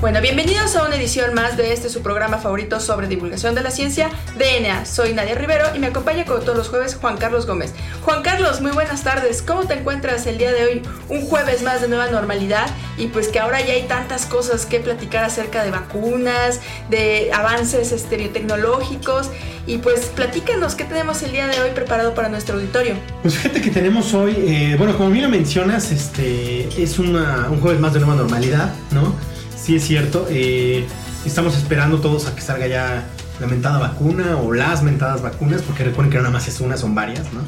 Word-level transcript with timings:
Bueno, 0.00 0.22
bienvenidos 0.22 0.76
a 0.76 0.86
una 0.86 0.96
edición 0.96 1.34
más 1.34 1.58
de 1.58 1.74
este 1.74 1.90
su 1.90 2.00
programa 2.00 2.38
favorito 2.38 2.80
sobre 2.80 3.06
divulgación 3.06 3.54
de 3.54 3.60
la 3.60 3.70
ciencia, 3.70 4.08
DNA. 4.38 4.86
Soy 4.86 5.12
Nadia 5.12 5.34
Rivero 5.34 5.66
y 5.76 5.78
me 5.78 5.88
acompaña 5.88 6.24
como 6.24 6.38
todos 6.38 6.56
los 6.56 6.70
jueves 6.70 6.94
Juan 6.94 7.18
Carlos 7.18 7.44
Gómez. 7.46 7.74
Juan 8.02 8.22
Carlos, 8.22 8.62
muy 8.62 8.70
buenas 8.70 9.04
tardes. 9.04 9.42
¿Cómo 9.42 9.66
te 9.66 9.74
encuentras 9.74 10.26
el 10.26 10.38
día 10.38 10.52
de 10.52 10.64
hoy? 10.64 10.82
Un 11.10 11.26
jueves 11.26 11.62
más 11.62 11.82
de 11.82 11.88
nueva 11.88 12.10
normalidad 12.10 12.66
y 12.96 13.08
pues 13.08 13.28
que 13.28 13.40
ahora 13.40 13.60
ya 13.60 13.74
hay 13.74 13.82
tantas 13.82 14.24
cosas 14.24 14.64
que 14.64 14.80
platicar 14.80 15.22
acerca 15.22 15.64
de 15.64 15.70
vacunas, 15.70 16.60
de 16.88 17.30
avances 17.34 17.92
estereotecnológicos 17.92 19.28
y 19.66 19.78
pues 19.78 20.06
platícanos 20.06 20.76
qué 20.76 20.84
tenemos 20.84 21.22
el 21.24 21.32
día 21.32 21.46
de 21.46 21.60
hoy 21.60 21.72
preparado 21.74 22.14
para 22.14 22.30
nuestro 22.30 22.54
auditorio. 22.54 22.94
Pues 23.20 23.36
fíjate 23.36 23.60
que 23.60 23.70
tenemos 23.70 24.14
hoy, 24.14 24.34
eh, 24.38 24.76
bueno, 24.78 24.96
como 24.96 25.10
bien 25.10 25.24
lo 25.24 25.30
mencionas, 25.30 25.92
este 25.92 26.82
es 26.82 26.98
un 26.98 27.22
jueves 27.60 27.80
más 27.80 27.92
de 27.92 28.00
nueva 28.00 28.14
normalidad, 28.14 28.72
¿no? 28.92 29.14
Sí 29.62 29.76
es 29.76 29.84
cierto. 29.84 30.26
Eh, 30.30 30.84
estamos 31.24 31.56
esperando 31.56 32.00
todos 32.00 32.26
a 32.26 32.34
que 32.34 32.40
salga 32.40 32.66
ya 32.66 33.06
la 33.40 33.46
mentada 33.46 33.78
vacuna 33.78 34.36
o 34.36 34.52
las 34.52 34.82
mentadas 34.82 35.22
vacunas, 35.22 35.62
porque 35.62 35.84
recuerden 35.84 36.10
que 36.10 36.16
no 36.16 36.22
nada 36.22 36.32
más 36.32 36.48
es 36.48 36.60
una, 36.60 36.76
son 36.76 36.94
varias, 36.94 37.32
¿no? 37.32 37.40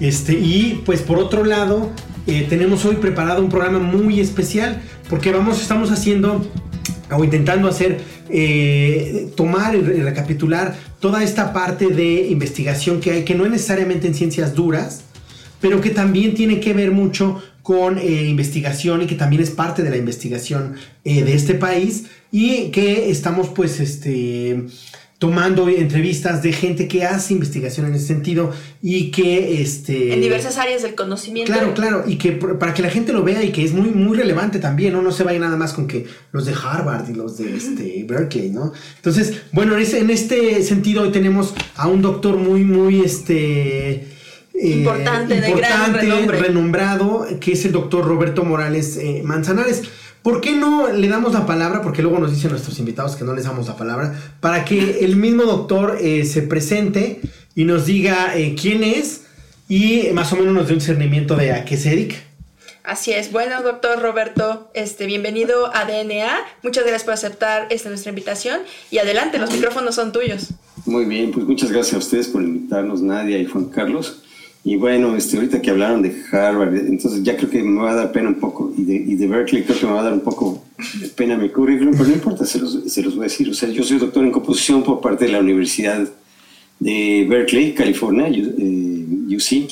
Este, 0.00 0.34
y 0.34 0.82
pues 0.84 1.00
por 1.00 1.18
otro 1.18 1.44
lado, 1.44 1.90
eh, 2.26 2.46
tenemos 2.48 2.84
hoy 2.84 2.96
preparado 2.96 3.42
un 3.42 3.48
programa 3.48 3.78
muy 3.78 4.20
especial, 4.20 4.82
porque 5.08 5.30
vamos, 5.30 5.60
estamos 5.60 5.90
haciendo 5.90 6.44
o 7.10 7.24
intentando 7.24 7.68
hacer, 7.68 8.00
eh, 8.28 9.30
tomar 9.36 9.76
y 9.76 9.80
recapitular 9.80 10.74
toda 10.98 11.22
esta 11.22 11.52
parte 11.52 11.86
de 11.86 12.26
investigación 12.28 13.00
que 13.00 13.12
hay, 13.12 13.24
que 13.24 13.34
no 13.34 13.44
es 13.44 13.52
necesariamente 13.52 14.08
en 14.08 14.14
ciencias 14.14 14.54
duras, 14.54 15.02
pero 15.60 15.80
que 15.80 15.90
también 15.90 16.34
tiene 16.34 16.60
que 16.60 16.74
ver 16.74 16.90
mucho 16.90 17.40
con 17.66 17.98
eh, 17.98 18.28
investigación 18.28 19.02
y 19.02 19.06
que 19.08 19.16
también 19.16 19.42
es 19.42 19.50
parte 19.50 19.82
de 19.82 19.90
la 19.90 19.96
investigación 19.96 20.76
eh, 21.02 21.24
de 21.24 21.34
este 21.34 21.54
país 21.54 22.04
y 22.30 22.68
que 22.70 23.10
estamos 23.10 23.48
pues 23.48 23.80
este 23.80 24.66
tomando 25.18 25.68
entrevistas 25.68 26.44
de 26.44 26.52
gente 26.52 26.86
que 26.86 27.04
hace 27.04 27.34
investigación 27.34 27.86
en 27.86 27.94
ese 27.94 28.06
sentido 28.06 28.52
y 28.80 29.10
que 29.10 29.62
este 29.62 30.14
en 30.14 30.20
diversas 30.20 30.58
áreas 30.58 30.82
del 30.82 30.94
conocimiento. 30.94 31.52
Claro 31.52 31.74
claro 31.74 32.04
y 32.06 32.18
que 32.18 32.30
para 32.30 32.72
que 32.72 32.82
la 32.82 32.90
gente 32.90 33.12
lo 33.12 33.24
vea 33.24 33.42
y 33.42 33.50
que 33.50 33.64
es 33.64 33.72
muy 33.72 33.88
muy 33.88 34.16
relevante 34.16 34.60
también 34.60 34.92
no 34.92 35.02
no 35.02 35.10
se 35.10 35.24
vaya 35.24 35.40
nada 35.40 35.56
más 35.56 35.72
con 35.72 35.88
que 35.88 36.06
los 36.30 36.46
de 36.46 36.52
Harvard 36.52 37.10
y 37.10 37.14
los 37.14 37.36
de 37.36 37.56
este 37.56 38.04
Berkeley 38.04 38.50
no 38.50 38.74
entonces 38.94 39.42
bueno 39.50 39.76
en, 39.76 39.82
en 39.92 40.10
este 40.10 40.62
sentido 40.62 41.02
hoy 41.02 41.10
tenemos 41.10 41.52
a 41.74 41.88
un 41.88 42.00
doctor 42.00 42.36
muy 42.36 42.62
muy 42.62 43.00
este 43.00 44.15
eh, 44.60 44.68
importante, 44.68 45.40
de 45.40 45.52
gran 45.52 45.92
renombre. 45.92 46.38
renombrado, 46.38 47.26
que 47.40 47.52
es 47.52 47.64
el 47.64 47.72
doctor 47.72 48.06
Roberto 48.06 48.44
Morales 48.44 48.96
eh, 48.96 49.22
Manzanares. 49.24 49.82
¿Por 50.22 50.40
qué 50.40 50.52
no 50.56 50.88
le 50.88 51.08
damos 51.08 51.34
la 51.34 51.46
palabra? 51.46 51.82
Porque 51.82 52.02
luego 52.02 52.18
nos 52.18 52.32
dicen 52.32 52.50
nuestros 52.50 52.78
invitados 52.78 53.14
que 53.16 53.24
no 53.24 53.34
les 53.34 53.44
damos 53.44 53.68
la 53.68 53.76
palabra, 53.76 54.14
para 54.40 54.64
que 54.64 55.04
el 55.04 55.16
mismo 55.16 55.44
doctor 55.44 55.98
eh, 56.00 56.24
se 56.24 56.42
presente 56.42 57.20
y 57.54 57.64
nos 57.64 57.86
diga 57.86 58.32
quién 58.60 58.82
es 58.82 59.22
y 59.68 60.08
más 60.12 60.32
o 60.32 60.36
menos 60.36 60.52
nos 60.52 60.66
dé 60.66 60.72
un 60.72 60.78
discernimiento 60.80 61.36
de 61.36 61.52
a 61.52 61.64
qué 61.64 61.76
se 61.76 61.90
dedica. 61.90 62.16
Así 62.86 63.12
es. 63.12 63.32
Bueno, 63.32 63.62
doctor 63.62 64.00
Roberto, 64.00 64.70
este, 64.72 65.06
bienvenido 65.06 65.74
a 65.74 65.86
DNA. 65.86 66.38
Muchas 66.62 66.84
gracias 66.84 67.02
por 67.02 67.14
aceptar 67.14 67.66
esta 67.70 67.88
nuestra 67.88 68.10
invitación. 68.10 68.60
Y 68.92 68.98
adelante, 68.98 69.38
los 69.38 69.50
micrófonos 69.50 69.96
son 69.96 70.12
tuyos. 70.12 70.50
Muy 70.84 71.04
bien, 71.04 71.32
pues 71.32 71.46
muchas 71.46 71.72
gracias 71.72 71.94
a 71.94 71.98
ustedes 71.98 72.28
por 72.28 72.42
invitarnos, 72.42 73.02
Nadia 73.02 73.38
y 73.38 73.46
Juan 73.46 73.64
Carlos. 73.66 74.22
Y 74.66 74.74
bueno, 74.74 75.14
este, 75.14 75.36
ahorita 75.36 75.62
que 75.62 75.70
hablaron 75.70 76.02
de 76.02 76.12
Harvard, 76.32 76.74
entonces 76.74 77.22
ya 77.22 77.36
creo 77.36 77.48
que 77.48 77.62
me 77.62 77.80
va 77.80 77.92
a 77.92 77.94
dar 77.94 78.10
pena 78.10 78.30
un 78.30 78.34
poco, 78.34 78.74
y 78.76 78.82
de, 78.82 78.94
y 78.96 79.14
de 79.14 79.28
Berkeley 79.28 79.62
creo 79.62 79.78
que 79.78 79.86
me 79.86 79.92
va 79.92 80.00
a 80.00 80.02
dar 80.02 80.12
un 80.12 80.22
poco 80.22 80.64
de 81.00 81.06
pena 81.06 81.36
mi 81.36 81.50
currículum, 81.50 81.92
pero 81.92 82.08
no 82.08 82.14
importa, 82.14 82.44
se 82.44 82.58
los, 82.58 82.82
se 82.84 83.00
los 83.00 83.14
voy 83.14 83.26
a 83.26 83.28
decir. 83.28 83.48
O 83.48 83.54
sea, 83.54 83.68
yo 83.68 83.84
soy 83.84 83.98
doctor 83.98 84.24
en 84.24 84.32
composición 84.32 84.82
por 84.82 85.00
parte 85.00 85.26
de 85.26 85.30
la 85.30 85.38
Universidad 85.38 86.08
de 86.80 87.26
Berkeley, 87.30 87.74
California, 87.74 88.26
UC. 88.26 89.52
Eh, 89.52 89.68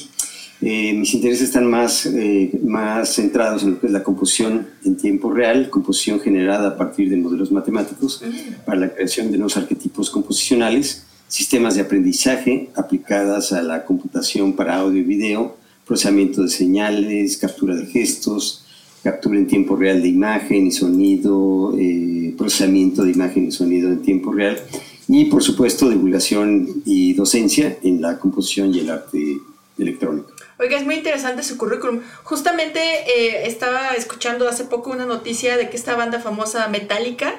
eh, 0.62 0.93
mis 0.93 1.12
intereses 1.12 1.49
están 1.49 1.66
más, 1.66 2.06
eh, 2.06 2.53
más 2.62 3.16
centrados 3.16 3.65
en 3.65 3.72
lo 3.72 3.81
que 3.81 3.88
es 3.88 3.93
la 3.93 4.05
composición 4.05 4.65
en 4.84 4.97
tiempo 4.97 5.32
real, 5.32 5.71
composición 5.71 6.21
generada 6.21 6.69
a 6.69 6.76
partir 6.76 7.11
de 7.11 7.16
modelos 7.16 7.50
matemáticos 7.50 8.22
para 8.65 8.78
la 8.78 8.94
creación 8.94 9.32
de 9.32 9.38
nuevos 9.38 9.56
arquetipos 9.56 10.09
composicionales 10.09 11.05
sistemas 11.34 11.75
de 11.75 11.81
aprendizaje 11.81 12.71
aplicadas 12.77 13.53
a 13.53 13.61
la 13.61 13.84
computación 13.84 14.53
para 14.53 14.77
audio 14.77 15.00
y 15.00 15.03
video, 15.03 15.56
procesamiento 15.84 16.43
de 16.43 16.49
señales, 16.49 17.39
captura 17.39 17.75
de 17.75 17.87
gestos, 17.87 18.65
captura 19.03 19.37
en 19.37 19.49
tiempo 19.49 19.75
real 19.75 20.00
de 20.00 20.06
imagen 20.06 20.69
y 20.69 20.71
sonido, 20.71 21.75
eh, 21.77 22.33
procesamiento 22.39 23.03
de 23.03 23.11
imagen 23.11 23.49
y 23.49 23.50
sonido 23.50 23.89
en 23.91 24.00
tiempo 24.03 24.31
real 24.31 24.61
y 25.09 25.25
por 25.25 25.43
supuesto 25.43 25.91
divulgación 25.91 26.69
y 26.84 27.15
docencia 27.15 27.78
en 27.83 28.00
la 28.00 28.17
composición 28.17 28.73
y 28.73 28.78
el 28.78 28.91
arte 28.91 29.39
electrónico. 29.77 30.34
Oiga, 30.59 30.77
es 30.77 30.85
muy 30.85 30.95
interesante 30.95 31.43
su 31.43 31.59
currículum. 31.59 32.03
Justamente 32.23 32.81
eh, 32.81 33.47
estaba 33.47 33.95
escuchando 33.95 34.49
hace 34.49 34.65
poco 34.65 34.91
una 34.91 35.05
noticia 35.05 35.57
de 35.57 35.69
que 35.69 35.77
esta 35.77 35.97
banda 35.97 36.21
famosa 36.21 36.69
Metallica 36.69 37.35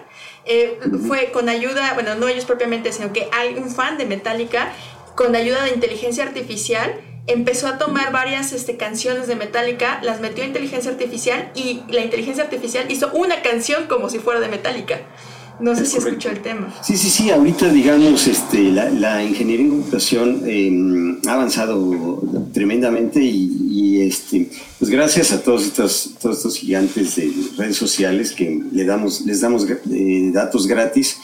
eh, 0.45 0.79
fue 1.07 1.31
con 1.31 1.47
ayuda, 1.47 1.93
bueno, 1.93 2.15
no 2.15 2.27
ellos 2.27 2.45
propiamente, 2.45 2.91
sino 2.91 3.13
que 3.13 3.29
hay 3.31 3.55
un 3.55 3.69
fan 3.69 3.97
de 3.97 4.05
Metallica 4.05 4.71
con 5.15 5.35
ayuda 5.35 5.63
de 5.63 5.71
inteligencia 5.71 6.25
artificial 6.25 6.93
empezó 7.27 7.67
a 7.67 7.77
tomar 7.77 8.11
varias 8.11 8.51
este, 8.53 8.77
canciones 8.77 9.27
de 9.27 9.35
Metallica, 9.35 9.99
las 10.03 10.19
metió 10.19 10.43
a 10.43 10.47
inteligencia 10.47 10.91
artificial 10.91 11.51
y 11.55 11.81
la 11.89 12.01
inteligencia 12.01 12.43
artificial 12.43 12.91
hizo 12.91 13.11
una 13.13 13.41
canción 13.41 13.87
como 13.87 14.09
si 14.09 14.19
fuera 14.19 14.39
de 14.39 14.47
Metallica. 14.47 14.99
No 15.59 15.75
sé 15.75 15.85
si 15.85 15.97
escuchó 15.97 16.29
el 16.29 16.41
tema. 16.41 16.73
Sí, 16.83 16.97
sí, 16.97 17.09
sí. 17.09 17.29
Ahorita, 17.29 17.69
digamos, 17.69 18.27
este, 18.27 18.71
la, 18.71 19.23
ingeniería 19.23 19.65
en 19.65 19.71
computación 19.71 20.41
em, 20.45 21.21
ha 21.27 21.33
avanzado 21.33 22.21
tremendamente 22.53 23.21
y, 23.21 24.01
este, 24.01 24.49
pues 24.77 24.91
gracias 24.91 25.31
a 25.31 25.41
todos 25.41 25.65
estos, 25.65 26.15
todos 26.21 26.37
estos 26.37 26.57
gigantes 26.57 27.15
de 27.15 27.31
redes 27.57 27.77
sociales 27.77 28.31
que 28.31 28.61
le 28.71 28.85
damos, 28.85 29.21
les 29.21 29.41
damos 29.41 29.65
eh, 29.69 30.31
datos 30.33 30.67
gratis 30.67 31.17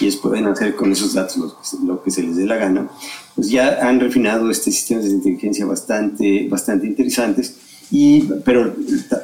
y 0.00 0.06
ellos 0.06 0.16
pueden 0.16 0.46
hacer 0.46 0.74
con 0.74 0.92
esos 0.92 1.14
datos 1.14 1.36
lo, 1.36 1.56
lo, 1.86 2.02
que 2.02 2.10
se 2.10 2.22
les 2.22 2.36
dé 2.36 2.44
la 2.44 2.56
gana, 2.56 2.90
pues 3.34 3.48
ya 3.48 3.78
han 3.88 4.00
refinado 4.00 4.50
este 4.50 4.72
sistemas 4.72 5.04
de 5.04 5.10
inteligencia 5.10 5.64
bastante, 5.64 6.48
bastante 6.48 6.86
interesantes. 6.86 7.54
Pero 8.44 8.74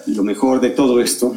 lo 0.07 0.23
mejor 0.23 0.61
de 0.61 0.71
todo 0.71 1.01
esto 1.01 1.35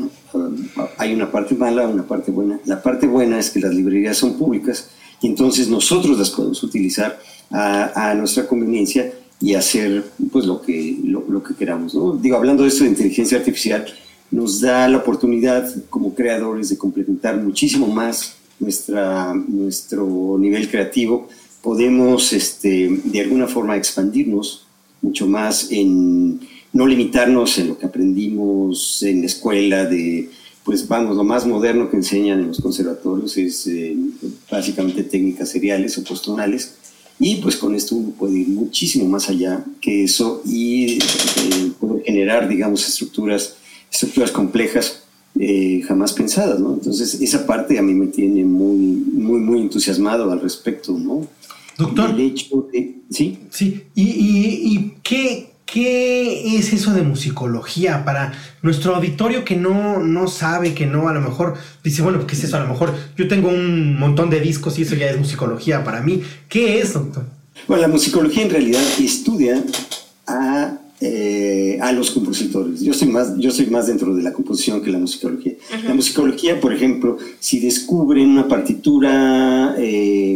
hay 0.97 1.13
una 1.13 1.31
parte 1.31 1.55
mala, 1.55 1.87
una 1.87 2.07
parte 2.07 2.31
buena. 2.31 2.59
La 2.65 2.81
parte 2.81 3.07
buena 3.07 3.39
es 3.39 3.49
que 3.49 3.59
las 3.59 3.73
librerías 3.73 4.17
son 4.17 4.37
públicas 4.37 4.89
y 5.21 5.27
entonces 5.27 5.69
nosotros 5.69 6.17
las 6.19 6.29
podemos 6.29 6.61
utilizar 6.63 7.19
a, 7.51 8.13
nuestra 8.15 8.47
conveniencia 8.47 9.13
y 9.39 9.53
hacer 9.53 10.03
pues 10.31 10.45
lo 10.45 10.61
que, 10.61 10.97
lo, 11.03 11.43
que 11.43 11.55
queramos. 11.55 11.97
Digo, 12.21 12.37
hablando 12.37 12.63
de 12.63 12.69
esto 12.69 12.83
de 12.83 12.91
inteligencia 12.91 13.37
artificial, 13.37 13.85
nos 14.31 14.61
da 14.61 14.87
la 14.87 14.97
oportunidad 14.97 15.67
como 15.89 16.13
creadores 16.13 16.69
de 16.69 16.77
complementar 16.77 17.37
muchísimo 17.41 17.87
más 17.87 18.35
nuestra, 18.59 19.33
nuestro 19.33 20.37
nivel 20.39 20.69
creativo. 20.69 21.27
Podemos 21.61 22.33
este, 22.33 22.99
de 23.03 23.21
alguna 23.21 23.47
forma 23.47 23.77
expandirnos 23.77 24.65
mucho 25.01 25.27
más 25.27 25.67
en 25.71 26.39
no 26.75 26.85
limitarnos 26.85 27.57
en 27.57 27.69
lo 27.69 27.77
que 27.77 27.85
aprendimos 27.85 29.01
en 29.01 29.21
la 29.21 29.27
escuela 29.27 29.85
de, 29.85 30.29
pues 30.65 30.85
vamos, 30.85 31.15
lo 31.15 31.23
más 31.23 31.47
moderno 31.47 31.89
que 31.89 31.95
enseñan 31.95 32.41
en 32.41 32.49
los 32.49 32.59
conservatorios 32.59 33.37
es 33.37 33.65
eh, 33.67 33.95
básicamente 34.51 35.03
técnicas 35.03 35.49
seriales 35.49 35.97
o 35.97 36.03
postonales. 36.03 36.75
Y 37.17 37.37
pues 37.37 37.55
con 37.55 37.75
esto 37.75 37.95
uno 37.95 38.09
puede 38.09 38.39
ir 38.39 38.49
muchísimo 38.49 39.07
más 39.07 39.29
allá 39.29 39.63
que 39.79 40.03
eso 40.03 40.41
y 40.45 40.95
eh, 40.95 41.71
poder 41.79 42.03
generar, 42.03 42.49
digamos, 42.49 42.85
estructuras, 42.85 43.55
estructuras 43.89 44.31
complejas 44.31 45.03
eh, 45.39 45.81
jamás 45.87 46.11
pensadas, 46.11 46.59
¿no? 46.59 46.73
Entonces 46.73 47.21
esa 47.21 47.47
parte 47.47 47.79
a 47.79 47.81
mí 47.81 47.93
me 47.93 48.07
tiene 48.07 48.43
muy, 48.43 48.75
muy, 48.75 49.39
muy 49.39 49.61
entusiasmado 49.61 50.29
al 50.29 50.41
respecto, 50.41 50.91
¿no? 50.91 51.25
Doctor. 51.77 52.09
El 52.09 52.19
hecho 52.19 52.67
de, 52.73 52.97
¿sí? 53.09 53.37
Sí. 53.49 53.83
¿Y, 53.95 54.03
y, 54.03 54.75
y 54.75 54.93
qué, 55.01 55.55
¿Qué 55.65 56.24
es 56.57 56.73
eso 56.73 56.93
de 56.93 57.01
musicología 57.01 58.05
para 58.05 58.33
nuestro 58.61 58.95
auditorio 58.95 59.45
que 59.45 59.55
no, 59.55 59.99
no 59.99 60.27
sabe, 60.27 60.73
que 60.73 60.85
no, 60.85 61.07
a 61.07 61.13
lo 61.13 61.21
mejor 61.21 61.55
dice, 61.83 62.01
bueno, 62.01 62.25
¿qué 62.27 62.35
es 62.35 62.43
eso? 62.43 62.57
A 62.57 62.61
lo 62.61 62.67
mejor 62.67 62.93
yo 63.17 63.27
tengo 63.27 63.49
un 63.49 63.97
montón 63.99 64.29
de 64.29 64.39
discos 64.39 64.77
y 64.79 64.83
eso 64.83 64.95
ya 64.95 65.09
es 65.09 65.17
musicología 65.17 65.83
para 65.83 66.01
mí. 66.01 66.21
¿Qué 66.49 66.79
es, 66.79 66.93
doctor? 66.93 67.25
Bueno, 67.67 67.81
la 67.81 67.87
musicología 67.87 68.43
en 68.43 68.49
realidad 68.49 68.81
estudia 68.99 69.63
a 70.27 70.79
eh, 71.01 71.77
a 71.81 71.91
los 71.91 72.09
compositores. 72.11 72.79
Yo 72.79 72.93
soy, 72.93 73.09
más, 73.09 73.37
yo 73.37 73.51
soy 73.51 73.65
más 73.65 73.87
dentro 73.87 74.15
de 74.15 74.23
la 74.23 74.31
composición 74.31 74.81
que 74.81 74.89
la 74.89 74.97
musicología. 74.97 75.53
La 75.85 75.93
musicología, 75.93 76.61
por 76.61 76.73
ejemplo, 76.73 77.17
si 77.37 77.59
descubren 77.59 78.29
una 78.29 78.47
partitura, 78.47 79.75
eh, 79.77 80.33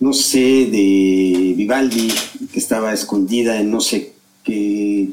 no 0.00 0.12
sé, 0.12 0.68
de 0.70 1.54
Vivaldi, 1.56 2.12
que 2.52 2.58
estaba 2.58 2.92
escondida 2.92 3.60
en 3.60 3.70
no 3.70 3.80
sé 3.80 4.12
qué, 4.44 5.08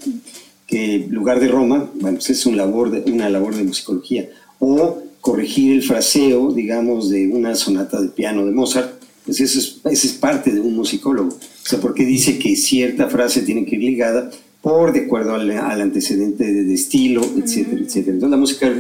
qué 0.66 1.08
lugar 1.10 1.40
de 1.40 1.48
Roma, 1.48 1.90
bueno, 1.96 2.18
pues 2.18 2.30
es 2.30 2.46
una 2.46 2.58
labor 2.58 2.92
de, 2.92 3.12
una 3.12 3.30
labor 3.30 3.56
de 3.56 3.64
musicología. 3.64 4.30
O 4.60 5.02
corregir 5.22 5.74
el 5.74 5.84
fraseo, 5.84 6.52
digamos, 6.54 7.10
de 7.10 7.28
una 7.28 7.56
sonata 7.56 8.02
de 8.02 8.10
piano 8.10 8.46
de 8.46 8.52
Mozart, 8.52 9.02
pues 9.26 9.42
eso 9.42 9.60
es, 9.60 9.82
eso 9.84 10.08
es 10.08 10.14
parte 10.14 10.52
de 10.52 10.62
un 10.62 10.76
musicólogo. 10.76 11.30
O 11.30 11.70
sea, 11.70 11.80
porque 11.80 12.06
dice 12.06 12.40
que 12.40 12.56
cierta 12.56 13.10
frase 13.10 13.42
tiene 13.42 13.66
que 13.66 13.76
ir 13.76 13.84
ligada 13.84 14.30
por 14.62 14.94
de 14.94 15.02
acuerdo 15.02 15.36
al, 15.36 15.52
antecedente 15.82 16.44
de, 16.52 16.74
estilo, 16.74 17.22
etcétera, 17.38 17.82
etcétera. 17.82 18.14
Entonces 18.14 18.32
la, 18.32 18.38
música, 18.38 18.74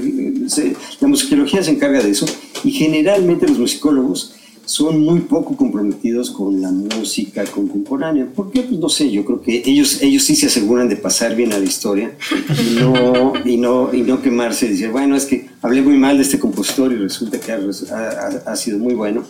la 0.99 1.07
musicología 1.07 1.63
se 1.63 1.71
encarga 1.71 2.01
de 2.01 2.11
eso 2.11 2.25
y 2.63 2.71
generalmente 2.71 3.47
los 3.47 3.59
musicólogos 3.59 4.33
son 4.67 4.99
muy 4.99 5.21
poco 5.21 5.55
comprometidos 5.55 6.29
con 6.29 6.61
la 6.61 6.69
música 6.69 7.43
contemporánea. 7.45 8.27
¿Por 8.27 8.51
qué? 8.51 8.61
Pues 8.61 8.79
no 8.79 8.89
sé, 8.89 9.09
yo 9.09 9.23
creo 9.23 9.41
que 9.41 9.63
ellos, 9.65 10.01
ellos 10.01 10.23
sí 10.23 10.35
se 10.35 10.47
aseguran 10.47 10.89
de 10.89 10.97
pasar 10.97 11.35
bien 11.35 11.53
a 11.53 11.57
la 11.57 11.65
historia 11.65 12.11
y 12.59 12.75
no, 12.75 13.33
y 13.45 13.57
no, 13.57 13.93
y 13.93 14.01
no 14.01 14.21
quemarse 14.21 14.65
y 14.67 14.69
decir, 14.69 14.91
bueno, 14.91 15.15
es 15.15 15.25
que 15.25 15.47
hablé 15.61 15.81
muy 15.81 15.97
mal 15.97 16.17
de 16.17 16.23
este 16.23 16.37
compositor 16.37 16.91
y 16.91 16.97
resulta 16.97 17.39
que 17.39 17.51
ha, 17.51 17.59
ha, 18.45 18.55
sido 18.55 18.77
muy 18.77 18.93
bueno. 18.93 19.23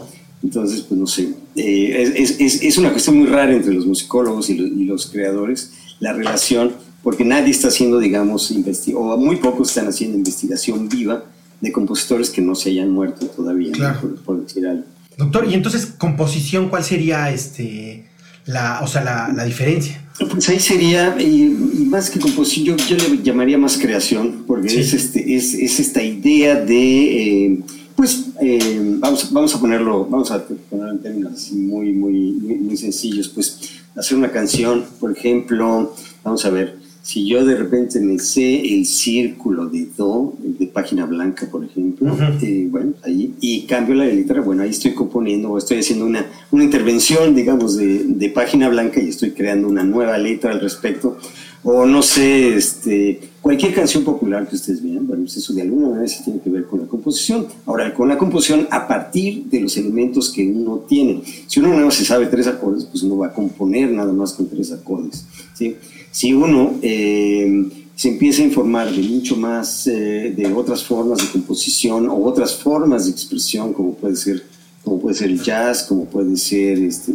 Entonces, 0.43 0.81
pues 0.81 0.99
no 0.99 1.07
sé, 1.07 1.33
eh, 1.55 2.13
es, 2.15 2.39
es, 2.39 2.63
es, 2.63 2.77
una 2.77 2.91
cuestión 2.91 3.17
muy 3.17 3.27
rara 3.27 3.53
entre 3.53 3.73
los 3.73 3.85
musicólogos 3.85 4.49
y 4.49 4.55
los, 4.55 4.67
y 4.69 4.83
los 4.85 5.05
creadores 5.07 5.71
la 5.99 6.13
relación, 6.13 6.73
porque 7.03 7.23
nadie 7.23 7.51
está 7.51 7.69
haciendo, 7.69 7.99
digamos, 7.99 8.53
o 8.95 9.17
muy 9.17 9.37
pocos 9.37 9.69
están 9.69 9.87
haciendo 9.87 10.17
investigación 10.17 10.89
viva 10.89 11.23
de 11.61 11.71
compositores 11.71 12.29
que 12.29 12.41
no 12.41 12.55
se 12.55 12.69
hayan 12.69 12.91
muerto 12.91 13.25
todavía, 13.27 13.99
por, 14.25 14.41
decir 14.41 14.67
algo. 14.67 14.83
Doctor, 15.17 15.47
y 15.49 15.55
entonces, 15.55 15.87
composición, 15.97 16.69
¿cuál 16.69 16.83
sería 16.83 17.31
este, 17.31 18.05
la, 18.45 18.81
o 18.83 18.87
sea, 18.87 19.03
la, 19.35 19.45
diferencia? 19.45 20.03
Pues 20.29 20.47
ahí 20.49 20.59
sería, 20.59 21.19
y, 21.19 21.49
más 21.89 22.11
que 22.11 22.19
composición, 22.19 22.77
yo, 22.77 22.95
le 22.95 23.23
llamaría 23.23 23.57
más 23.57 23.77
creación, 23.79 24.43
porque 24.45 24.79
es, 24.79 24.93
este, 24.93 25.35
es, 25.35 25.55
es, 25.55 25.79
esta 25.79 26.03
idea 26.03 26.55
de, 26.55 27.45
eh, 27.45 27.59
pues, 27.95 28.27
eh, 28.41 28.79
vamos, 28.99 29.33
vamos 29.33 29.55
a 29.55 29.59
ponerlo, 29.59 30.05
vamos 30.05 30.29
a 30.29 30.43
ponerlo 30.45 30.91
en 30.91 30.99
términos 30.99 31.51
muy, 31.51 31.93
muy, 31.93 32.13
muy 32.61 32.77
sencillos, 32.77 33.27
pues, 33.29 33.59
hacer 33.95 34.17
una 34.17 34.31
canción, 34.31 34.85
por 34.99 35.11
ejemplo, 35.11 35.95
vamos 36.23 36.45
a 36.45 36.51
ver, 36.51 36.77
si 37.07 37.25
yo 37.25 37.45
de 37.45 37.55
repente 37.55 38.01
me 38.01 38.19
sé 38.19 38.59
el 38.75 38.85
círculo 38.85 39.67
de 39.67 39.87
do, 39.95 40.33
de 40.39 40.67
página 40.67 41.05
blanca, 41.05 41.47
por 41.49 41.63
ejemplo, 41.63 42.13
eh, 42.41 42.67
bueno, 42.69 42.95
ahí, 43.01 43.33
y 43.39 43.61
cambio 43.61 43.95
la 43.95 44.03
letra, 44.03 44.41
bueno, 44.41 44.63
ahí 44.63 44.71
estoy 44.71 44.91
componiendo 44.91 45.49
o 45.51 45.57
estoy 45.57 45.79
haciendo 45.79 46.05
una, 46.05 46.25
una 46.51 46.65
intervención, 46.65 47.33
digamos, 47.33 47.77
de, 47.77 48.03
de, 48.03 48.29
página 48.29 48.67
blanca 48.67 48.99
y 48.99 49.07
estoy 49.07 49.31
creando 49.31 49.69
una 49.69 49.85
nueva 49.85 50.17
letra 50.17 50.51
al 50.51 50.59
respecto 50.59 51.17
o 51.63 51.85
no 51.85 52.01
sé, 52.01 52.55
este, 52.55 53.19
cualquier 53.41 53.73
canción 53.73 54.03
popular 54.03 54.47
que 54.47 54.55
ustedes 54.55 54.83
vean, 54.83 55.07
bueno, 55.07 55.23
pues 55.23 55.37
eso 55.37 55.53
de 55.53 55.61
alguna 55.61 55.89
manera 55.89 56.07
sí 56.07 56.23
tiene 56.23 56.39
que 56.41 56.49
ver 56.49 56.65
con 56.65 56.81
la 56.81 56.87
composición. 56.87 57.47
Ahora, 57.65 57.93
con 57.93 58.07
la 58.07 58.17
composición 58.17 58.67
a 58.69 58.87
partir 58.87 59.45
de 59.45 59.61
los 59.61 59.75
elementos 59.77 60.29
que 60.29 60.45
uno 60.45 60.85
tiene. 60.87 61.23
Si 61.47 61.59
uno 61.59 61.77
no 61.77 61.91
se 61.91 62.05
sabe 62.05 62.27
tres 62.27 62.47
acordes, 62.47 62.85
pues 62.85 63.03
uno 63.03 63.17
va 63.17 63.27
a 63.27 63.33
componer 63.33 63.91
nada 63.91 64.13
más 64.13 64.33
con 64.33 64.47
tres 64.49 64.71
acordes. 64.71 65.25
¿sí? 65.55 65.75
Si 66.17 66.33
uno 66.33 66.79
eh, 66.81 67.69
se 67.93 68.09
empieza 68.09 68.41
a 68.41 68.45
informar 68.45 68.91
de 68.91 69.03
mucho 69.03 69.35
más, 69.37 69.85
eh, 69.85 70.33
de 70.35 70.51
otras 70.51 70.83
formas 70.83 71.19
de 71.19 71.27
composición 71.31 72.09
o 72.09 72.25
otras 72.25 72.55
formas 72.55 73.05
de 73.05 73.11
expresión, 73.11 73.71
como 73.71 73.93
puede 73.93 74.15
ser, 74.15 74.41
como 74.83 74.99
puede 74.99 75.13
ser 75.13 75.29
el 75.29 75.39
jazz, 75.39 75.83
como 75.83 76.05
puede 76.05 76.35
ser, 76.35 76.79
este, 76.79 77.13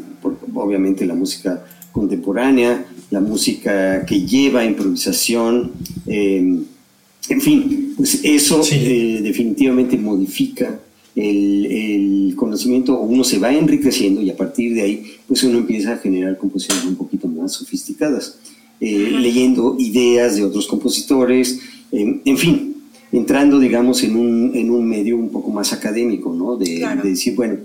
obviamente, 0.54 1.04
la 1.04 1.16
música 1.16 1.66
contemporánea, 1.90 2.86
la 3.10 3.18
música 3.18 4.06
que 4.06 4.24
lleva 4.24 4.64
improvisación, 4.64 5.72
em, 6.06 6.62
en 7.28 7.40
fin, 7.40 7.94
pues 7.96 8.20
eso 8.22 8.62
eh, 8.70 9.18
definitivamente 9.20 9.98
modifica 9.98 10.78
el, 11.16 12.34
conocimiento, 12.36 12.94
o 12.94 13.02
uno 13.02 13.24
se 13.24 13.40
va 13.40 13.52
enriqueciendo 13.52 14.22
y 14.22 14.30
a 14.30 14.36
partir 14.36 14.74
de 14.74 14.82
ahí, 14.82 15.02
pues 15.26 15.42
uno 15.42 15.58
empieza 15.58 15.94
a 15.94 15.98
generar 15.98 16.38
composiciones 16.38 16.84
un 16.84 16.94
poquito 16.94 17.26
más 17.26 17.50
sofisticadas, 17.50 18.38
eh, 18.82 19.10
leyendo 19.18 19.76
ideas 19.78 20.36
de 20.36 20.44
otros 20.44 20.66
compositores, 20.66 21.60
en 21.92 22.38
fin, 22.38 22.74
entrando, 23.12 23.58
digamos, 23.58 24.02
en 24.02 24.16
un, 24.16 24.52
en 24.54 24.70
un 24.70 24.86
medio 24.86 25.16
un 25.16 25.28
poco 25.28 25.50
más 25.50 25.72
académico, 25.72 26.34
¿no? 26.34 26.56
De, 26.56 26.86
de 27.02 27.08
decir, 27.10 27.34
bueno, 27.34 27.58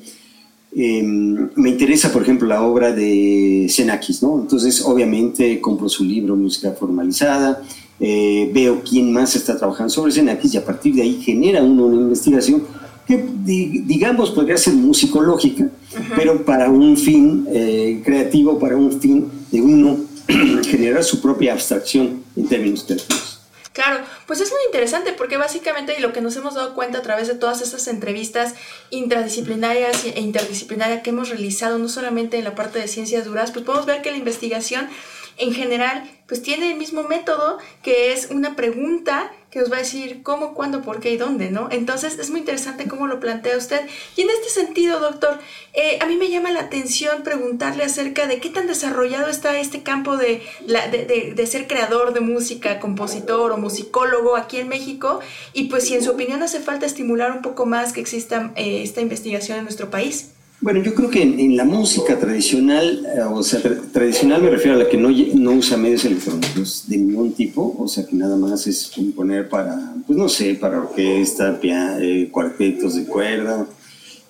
Em, 0.79 1.49
me 1.55 1.69
interesa, 1.69 2.13
por 2.13 2.21
ejemplo, 2.21 2.47
la 2.47 2.61
obra 2.61 2.91
de 2.91 3.65
Xenakis, 3.67 4.21
¿no? 4.21 4.39
Entonces, 4.39 4.79
obviamente, 4.85 5.59
compro 5.59 5.89
su 5.89 6.03
libro 6.03 6.35
Música 6.35 6.71
Formalizada, 6.71 7.63
eh, 7.99 8.51
veo 8.53 8.83
quién 8.87 9.11
más 9.11 9.35
está 9.35 9.57
trabajando 9.57 9.89
sobre 9.91 10.11
Xenakis 10.11 10.53
y 10.53 10.57
a 10.57 10.63
partir 10.63 10.93
de 10.93 11.01
ahí 11.01 11.19
genera 11.23 11.63
uno 11.63 11.87
una 11.87 11.95
investigación 11.95 12.61
que, 13.07 13.25
digamos, 13.43 14.29
podría 14.29 14.55
ser 14.57 14.75
musicológica, 14.75 15.67
pero 16.15 16.45
para 16.45 16.69
un 16.69 16.95
fin 16.95 17.47
eh, 17.49 18.01
creativo, 18.05 18.59
para 18.59 18.77
un 18.77 19.01
fin 19.01 19.25
de 19.51 19.59
uno 19.59 19.97
generar 20.63 21.03
su 21.03 21.21
propia 21.21 21.53
abstracción 21.53 22.24
en 22.35 22.47
términos 22.47 22.83
creativos. 22.83 23.41
Claro, 23.77 24.03
pues 24.25 24.41
es 24.41 24.50
muy 24.50 24.62
interesante 24.65 25.13
porque 25.13 25.38
básicamente 25.38 26.00
lo 26.00 26.12
que 26.12 26.19
nos 26.19 26.35
hemos 26.35 26.56
dado 26.56 26.74
cuenta 26.74 26.97
a 26.97 27.01
través 27.03 27.27
de 27.27 27.35
todas 27.35 27.62
estas 27.62 27.88
entrevistas 27.88 28.56
intradisciplinarias 28.89 30.03
e 30.03 30.19
interdisciplinarias 30.19 31.03
que 31.03 31.12
hemos 31.12 31.29
realizado, 31.29 31.77
no 31.77 31.88
solamente 31.88 32.39
en 32.39 32.44
la 32.44 32.56
parte 32.56 32.79
de 32.79 32.88
ciencias 32.88 33.25
duras, 33.25 33.51
pues 33.51 33.63
podemos 33.63 33.85
ver 33.85 34.01
que 34.01 34.09
la 34.09 34.18
investigación 34.18 34.89
en 35.38 35.53
general 35.53 36.09
pues 36.27 36.41
tiene 36.41 36.71
el 36.71 36.77
mismo 36.77 37.03
método 37.03 37.57
que 37.83 38.13
es 38.13 38.29
una 38.31 38.56
pregunta 38.56 39.31
que 39.50 39.59
nos 39.59 39.71
va 39.71 39.77
a 39.77 39.79
decir 39.79 40.24
cómo, 40.24 40.53
cuándo, 40.53 40.81
por 40.81 41.00
qué 41.00 41.12
y 41.12 41.18
dónde, 41.18 41.50
¿no? 41.50 41.69
Entonces 41.71 42.19
es 42.19 42.29
muy 42.29 42.41
interesante 42.41 42.85
cómo 42.88 43.07
lo 43.07 43.21
plantea 43.21 43.57
usted. 43.57 43.81
Y 44.18 44.21
en 44.21 44.29
este 44.29 44.50
sentido, 44.50 45.00
doctor, 45.00 45.39
eh, 45.74 46.00
a 46.01 46.06
mí 46.06 46.18
me 46.18 46.29
llama 46.29 46.51
la 46.51 46.62
atención 46.62 47.24
preguntarle 47.24 47.85
acerca 47.85 48.27
de 48.27 48.39
qué 48.39 48.50
tan 48.50 48.68
desarrollado 48.68 49.29
está 49.29 49.57
este 49.57 49.83
campo 49.83 50.18
de, 50.18 50.44
la, 50.65 50.89
de, 50.89 51.33
de, 51.33 51.47
ser 51.47 51.68
creador 51.68 52.13
de 52.13 52.19
música, 52.19 52.79
compositor 52.79 53.53
o 53.53 53.57
musicólogo 53.57 54.35
aquí 54.35 54.57
en 54.57 54.68
México, 54.68 55.21
y 55.53 55.65
pues 55.65 55.86
si 55.88 55.96
en 55.96 56.03
su 56.03 56.12
opinión 56.12 56.43
hace 56.43 56.60
falta 56.60 56.86
estimular 56.86 57.31
un 57.31 57.41
poco 57.41 57.65
más 57.65 57.93
que 57.93 58.01
exista 58.01 58.51
eh, 58.55 58.84
esta 58.84 59.00
investigación 59.00 59.60
en 59.60 59.63
nuestro 59.63 59.89
país. 59.89 60.31
Bueno, 60.59 60.81
yo 60.81 60.95
creo 60.95 61.09
que 61.09 61.21
en, 61.21 61.55
la 61.55 61.65
música 61.65 62.19
tradicional, 62.19 63.05
eh, 63.15 63.21
o 63.21 63.43
sea, 63.43 63.61
tradicional 63.91 64.41
me 64.41 64.49
refiero 64.49 64.75
a 64.75 64.79
la 64.79 64.89
que 64.89 64.97
no, 64.97 65.09
no 65.09 65.51
usa 65.51 65.77
medios 65.77 66.03
electrónicos 66.05 66.85
de 66.87 66.97
ningún 66.97 67.33
tipo, 67.33 67.75
o 67.77 67.87
sea, 67.87 68.07
que 68.07 68.15
nada 68.15 68.35
más 68.35 68.65
es 68.65 68.91
componer 68.93 69.49
para, 69.49 69.93
pues 70.07 70.17
no 70.17 70.27
sé, 70.27 70.55
para 70.55 70.79
orquesta, 70.79 71.59
eh, 71.61 72.29
cuartetos 72.31 72.95
de 72.95 73.05
cuerda, 73.05 73.67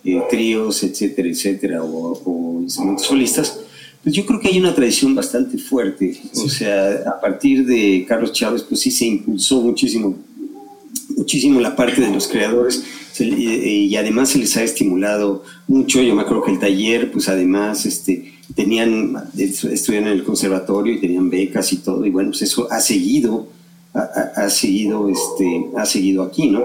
eh, 0.03 0.21
tríos, 0.29 0.83
etcétera, 0.83 1.29
etcétera, 1.29 1.83
o, 1.83 2.59
instrumentos 2.61 3.05
solistas. 3.05 3.61
Pues 4.03 4.13
yo 4.13 4.25
creo 4.25 4.41
que 4.41 4.49
hay 4.49 4.59
una 4.59 4.75
tradición 4.75 5.15
bastante 5.15 5.57
fuerte, 5.57 6.19
o 6.35 6.49
sea, 6.49 7.03
a 7.07 7.21
partir 7.21 7.65
de 7.65 8.05
Carlos 8.07 8.33
Chávez, 8.33 8.63
pues 8.63 8.81
sí 8.81 8.91
se 8.91 9.05
impulsó 9.05 9.61
muchísimo, 9.61 10.17
muchísimo 11.17 11.59
la 11.59 11.75
parte 11.75 11.99
de 11.99 12.11
los 12.11 12.27
creadores 12.27 12.83
y 13.19 13.95
además 13.95 14.29
se 14.29 14.37
les 14.37 14.55
ha 14.57 14.63
estimulado 14.63 15.43
mucho. 15.67 16.01
Yo 16.01 16.15
me 16.15 16.21
acuerdo 16.21 16.43
que 16.43 16.51
el 16.51 16.59
taller, 16.59 17.11
pues 17.11 17.27
además, 17.27 17.85
este, 17.85 18.33
tenían, 18.55 19.17
estudian 19.35 20.03
en 20.03 20.13
el 20.13 20.23
conservatorio 20.23 20.93
y 20.93 21.01
tenían 21.01 21.29
becas 21.29 21.73
y 21.73 21.77
todo, 21.77 22.05
y 22.05 22.11
bueno, 22.11 22.29
pues 22.29 22.43
eso 22.43 22.71
ha 22.71 22.79
seguido, 22.79 23.47
ha, 23.93 24.47
seguido, 24.49 25.09
este, 25.09 25.65
ha 25.75 25.85
seguido 25.85 26.21
aquí, 26.21 26.51
¿no? 26.51 26.63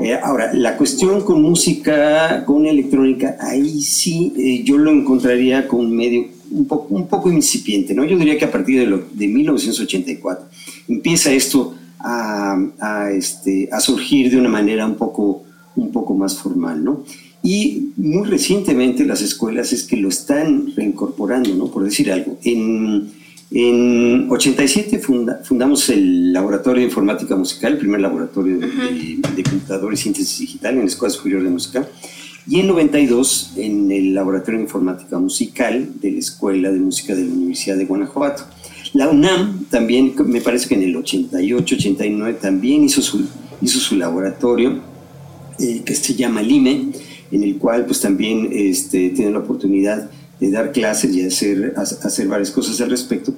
Eh, 0.00 0.18
ahora, 0.22 0.52
la 0.52 0.76
cuestión 0.76 1.22
con 1.22 1.40
música, 1.40 2.44
con 2.44 2.66
electrónica, 2.66 3.38
ahí 3.40 3.80
sí 3.80 4.34
eh, 4.36 4.62
yo 4.64 4.76
lo 4.76 4.90
encontraría 4.90 5.66
con 5.66 5.80
un 5.80 5.96
medio 5.96 6.26
un 6.50 6.66
poco, 6.66 6.94
un 6.94 7.08
poco 7.08 7.32
incipiente, 7.32 7.94
¿no? 7.94 8.04
Yo 8.04 8.18
diría 8.18 8.36
que 8.36 8.44
a 8.44 8.52
partir 8.52 8.86
de, 8.86 9.02
de 9.12 9.28
1984 9.28 10.46
empieza 10.88 11.32
esto 11.32 11.74
a, 12.04 12.56
a, 12.78 13.10
este, 13.10 13.68
a 13.72 13.80
surgir 13.80 14.30
de 14.30 14.36
una 14.38 14.50
manera 14.50 14.86
un 14.86 14.96
poco 14.96 15.42
un 15.76 15.90
poco 15.90 16.14
más 16.14 16.38
formal, 16.38 16.84
¿no? 16.84 17.04
Y 17.42 17.92
muy 17.96 18.26
recientemente 18.26 19.04
las 19.04 19.20
escuelas 19.20 19.72
es 19.72 19.84
que 19.84 19.96
lo 19.96 20.08
están 20.08 20.72
reincorporando, 20.74 21.54
¿no? 21.54 21.70
Por 21.70 21.84
decir 21.84 22.10
algo. 22.10 22.38
En, 22.42 23.10
en 23.50 24.26
87 24.30 24.98
fundamos 24.98 25.88
el 25.90 26.32
Laboratorio 26.32 26.80
de 26.80 26.86
Informática 26.86 27.36
Musical, 27.36 27.72
el 27.72 27.78
primer 27.78 28.00
laboratorio 28.00 28.58
de, 28.58 28.68
de, 29.36 29.42
computador 29.42 29.92
y 29.92 29.96
síntesis 29.96 30.38
digital 30.38 30.74
en 30.74 30.80
la 30.80 30.86
Escuela 30.86 31.12
Superior 31.12 31.42
de 31.42 31.50
Música. 31.50 31.86
Y 32.46 32.60
en 32.60 32.66
92 32.68 33.52
en 33.56 33.90
el 33.90 34.14
Laboratorio 34.14 34.58
de 34.58 34.64
Informática 34.64 35.18
Musical 35.18 35.88
de 36.00 36.12
la 36.12 36.18
Escuela 36.18 36.70
de 36.70 36.78
Música 36.78 37.14
de 37.14 37.24
la 37.24 37.32
Universidad 37.32 37.76
de 37.76 37.84
Guanajuato. 37.84 38.44
La 38.94 39.08
UNAM 39.08 39.66
también, 39.70 40.14
me 40.24 40.40
parece 40.40 40.68
que 40.68 40.74
en 40.76 40.84
el 40.84 40.96
88, 40.96 41.74
89 41.74 42.38
también 42.40 42.84
hizo 42.84 43.02
su, 43.02 43.26
hizo 43.60 43.78
su 43.80 43.96
laboratorio 43.96 44.80
eh, 45.58 45.82
que 45.84 45.94
se 45.94 46.14
llama 46.14 46.42
LIME, 46.42 46.92
en 47.30 47.42
el 47.42 47.58
cual 47.58 47.86
pues 47.86 48.00
también 48.00 48.48
este, 48.52 49.10
tiene 49.10 49.32
la 49.32 49.40
oportunidad 49.40 50.08
de 50.38 50.50
dar 50.50 50.72
clases 50.72 51.14
y 51.14 51.22
hacer, 51.22 51.74
hacer 51.76 52.28
varias 52.28 52.50
cosas 52.50 52.80
al 52.80 52.90
respecto. 52.90 53.34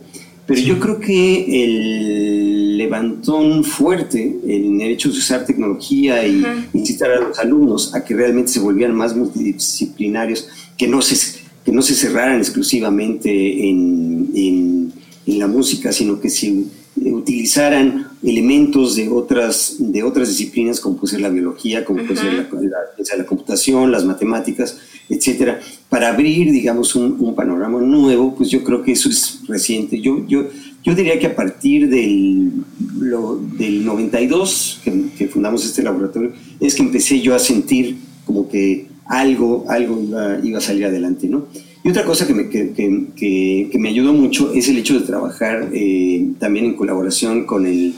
Pero 0.46 0.60
yo 0.60 0.78
creo 0.78 1.00
que 1.00 1.64
el 1.64 2.78
levantón 2.78 3.64
fuerte 3.64 4.38
en 4.46 4.80
el 4.80 4.92
hecho 4.92 5.10
de 5.10 5.18
usar 5.18 5.44
tecnología 5.44 6.26
y 6.26 6.44
incitar 6.72 7.10
a 7.10 7.20
los 7.20 7.38
alumnos 7.38 7.94
a 7.94 8.04
que 8.04 8.14
realmente 8.14 8.52
se 8.52 8.60
volvieran 8.60 8.94
más 8.94 9.16
multidisciplinarios, 9.16 10.48
que 10.76 10.86
no 10.86 11.02
se, 11.02 11.40
que 11.64 11.72
no 11.72 11.82
se 11.82 11.94
cerraran 11.94 12.38
exclusivamente 12.38 13.68
en, 13.68 14.30
en, 14.34 14.92
en 15.26 15.38
la 15.38 15.48
música, 15.48 15.92
sino 15.92 16.20
que 16.20 16.30
se 16.30 16.64
utilizaran 16.96 18.08
elementos 18.22 18.96
de 18.96 19.08
otras, 19.08 19.76
de 19.78 20.02
otras 20.02 20.28
disciplinas 20.28 20.80
como 20.80 20.96
puede 20.96 21.12
ser 21.12 21.20
la 21.20 21.28
biología, 21.28 21.84
como 21.84 22.02
puede 22.04 22.20
ser 22.20 22.32
la, 22.32 23.16
la, 23.18 23.26
computación, 23.26 23.92
las 23.92 24.04
matemáticas, 24.04 24.78
etcétera, 25.08 25.60
para 25.88 26.08
abrir, 26.08 26.50
digamos, 26.50 26.94
un, 26.94 27.16
un, 27.18 27.34
panorama 27.34 27.80
nuevo, 27.80 28.34
pues 28.34 28.50
yo 28.50 28.64
creo 28.64 28.82
que 28.82 28.92
eso 28.92 29.08
es 29.08 29.40
reciente. 29.46 30.00
Yo, 30.00 30.26
yo, 30.26 30.48
yo 30.82 30.94
diría 30.94 31.18
que 31.18 31.26
a 31.26 31.36
partir 31.36 31.88
del, 31.88 32.52
lo, 32.98 33.36
del 33.36 33.84
92, 33.84 34.80
que, 34.82 35.10
que, 35.16 35.28
fundamos 35.28 35.64
este 35.64 35.82
laboratorio, 35.82 36.32
es 36.60 36.74
que 36.74 36.82
empecé 36.82 37.20
yo 37.20 37.34
a 37.34 37.38
sentir 37.38 37.98
como 38.24 38.48
que 38.48 38.88
algo, 39.04 39.66
algo 39.68 40.00
iba, 40.02 40.40
iba 40.42 40.58
a 40.58 40.62
salir 40.62 40.86
adelante, 40.86 41.28
¿no? 41.28 41.46
Y 41.86 41.90
otra 41.90 42.04
cosa 42.04 42.26
que 42.26 42.34
me, 42.34 42.48
que, 42.48 42.72
que, 43.14 43.68
que 43.70 43.78
me 43.78 43.90
ayudó 43.90 44.12
mucho 44.12 44.52
es 44.52 44.68
el 44.68 44.76
hecho 44.76 44.98
de 44.98 45.06
trabajar 45.06 45.70
eh, 45.72 46.32
también 46.40 46.64
en 46.64 46.74
colaboración 46.74 47.46
con 47.46 47.64
el, 47.64 47.94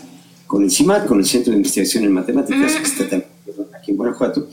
con 0.46 0.62
el 0.62 0.70
CIMAT, 0.70 1.06
con 1.06 1.18
el 1.20 1.24
Centro 1.24 1.52
de 1.52 1.56
Investigación 1.56 2.04
en 2.04 2.12
Matemáticas, 2.12 2.74
que 2.74 2.82
está 2.82 3.08
también 3.08 3.30
aquí 3.74 3.92
en 3.92 3.96
Guanajuato, 3.96 4.46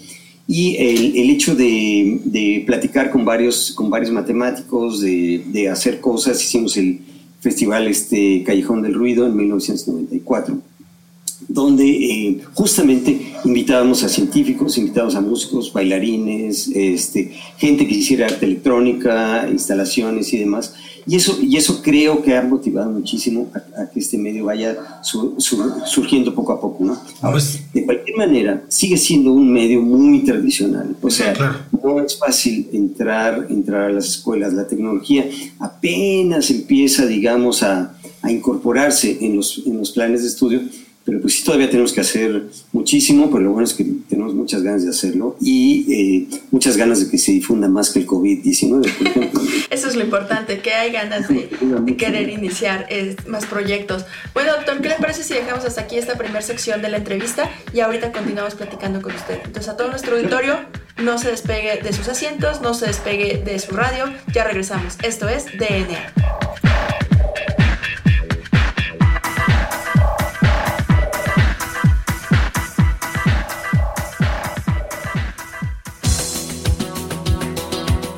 y 0.48 0.77
el, 0.77 1.30
hecho 1.30 1.54
de, 1.54 2.22
de, 2.24 2.63
platicar 2.65 3.12
con 3.12 3.25
varios, 3.25 3.74
con 3.74 3.89
varios 3.89 4.10
matemáticos, 4.10 5.01
de, 5.01 5.44
de, 5.48 5.68
hacer 5.68 6.00
cosas. 6.00 6.42
Hicimos 6.42 6.77
el 6.77 7.01
festival 7.42 7.89
este, 7.89 8.42
Callejón 8.46 8.84
del 8.84 8.94
Ruido 8.94 9.27
en 9.27 9.36
1994 9.36 10.62
donde 11.48 11.86
eh, 11.86 12.42
justamente 12.54 13.34
invitábamos 13.44 14.04
a 14.04 14.10
científicos, 14.10 14.78
invitábamos 14.78 15.16
a 15.16 15.22
músicos, 15.22 15.72
bailarines, 15.72 16.70
este, 16.74 17.32
gente 17.58 17.88
que 17.88 17.96
hiciera 17.96 18.28
arte 18.28 18.46
electrónica, 18.46 19.48
instalaciones 19.50 20.34
y 20.34 20.40
demás. 20.40 20.74
Y 21.08 21.16
eso, 21.18 21.38
y 21.40 21.56
eso 21.56 21.84
creo 21.84 22.24
que 22.24 22.36
ha 22.36 22.42
motivado 22.42 22.90
muchísimo 22.90 23.52
a, 23.54 23.86
que 23.86 24.00
este 24.00 24.18
medio 24.18 24.46
vaya 24.46 24.75
surgiendo 25.04 26.34
poco 26.34 26.54
a 26.54 26.60
poco. 26.60 26.84
¿no? 26.84 27.00
de 27.74 27.86
cualquier 27.86 28.18
manera, 28.18 28.64
sigue 28.70 28.98
siendo 28.98 29.32
un 29.32 29.52
medio 29.54 29.82
muy 29.82 30.24
tradicional. 30.24 30.96
O 31.02 31.12
sea, 31.12 31.68
no 31.84 32.02
es 32.02 32.18
fácil 32.18 32.68
entrar, 32.74 33.46
entrar 33.52 33.84
a 33.84 33.94
las 33.94 34.08
escuelas. 34.08 34.54
La 34.54 34.68
tecnología 34.68 35.30
apenas 35.60 36.50
empieza, 36.50 37.06
digamos, 37.06 37.62
a, 37.62 37.96
a 38.24 38.32
incorporarse 38.32 39.20
en 39.22 39.36
los, 39.36 39.62
en 39.68 39.78
los 39.78 39.92
planes 39.92 40.24
de 40.24 40.30
estudio 40.30 40.62
pero 41.06 41.22
pues 41.22 41.36
sí, 41.36 41.44
todavía 41.44 41.70
tenemos 41.70 41.94
que 41.94 42.02
hacer 42.02 42.44
muchísimo, 42.72 43.30
pero 43.30 43.44
lo 43.44 43.52
bueno 43.52 43.66
es 43.66 43.76
que 43.76 43.86
tenemos 44.10 44.34
muchas 44.34 44.64
ganas 44.64 44.84
de 44.84 44.90
hacerlo 44.90 45.38
y 45.40 45.94
eh, 45.94 46.40
muchas 46.50 46.78
ganas 46.78 47.00
de 47.00 47.12
que 47.12 47.20
se 47.20 47.32
difunda 47.32 47.68
más 47.68 47.92
que 47.92 48.00
el 48.00 48.08
COVID-19, 48.08 48.92
por 48.98 49.08
ejemplo. 49.08 49.42
Eso 49.70 49.88
es 49.88 49.96
lo 49.96 50.04
importante, 50.04 50.60
que 50.60 50.74
hay 50.74 50.92
ganas 50.92 51.28
de, 51.28 51.50
de 51.62 51.98
querer 51.98 52.30
iniciar 52.30 52.88
eh, 52.90 53.16
más 53.28 53.46
proyectos. 53.46 54.06
Bueno, 54.34 54.54
doctor, 54.54 54.82
¿qué 54.82 54.90
le 54.90 54.96
parece 54.96 55.24
si 55.24 55.36
dejamos 55.36 55.64
hasta 55.64 55.82
aquí 55.82 55.98
esta 55.98 56.18
primera 56.18 56.42
sección 56.42 56.82
de 56.82 56.90
la 56.90 56.98
entrevista 56.98 57.52
y 57.72 57.82
ahorita 57.82 58.12
continuamos 58.12 58.56
platicando 58.56 59.02
con 59.02 59.14
usted? 59.14 59.40
Entonces, 59.46 59.70
a 59.70 59.78
todo 59.78 59.90
nuestro 59.90 60.16
auditorio, 60.16 60.58
no 60.98 61.20
se 61.20 61.30
despegue 61.30 61.82
de 61.84 61.94
sus 61.94 62.08
asientos, 62.08 62.62
no 62.62 62.74
se 62.74 62.88
despegue 62.88 63.44
de 63.46 63.60
su 63.60 63.76
radio, 63.76 64.06
ya 64.34 64.44
regresamos. 64.44 64.98
Esto 65.04 65.30
es 65.30 65.46
DNA. 65.46 66.75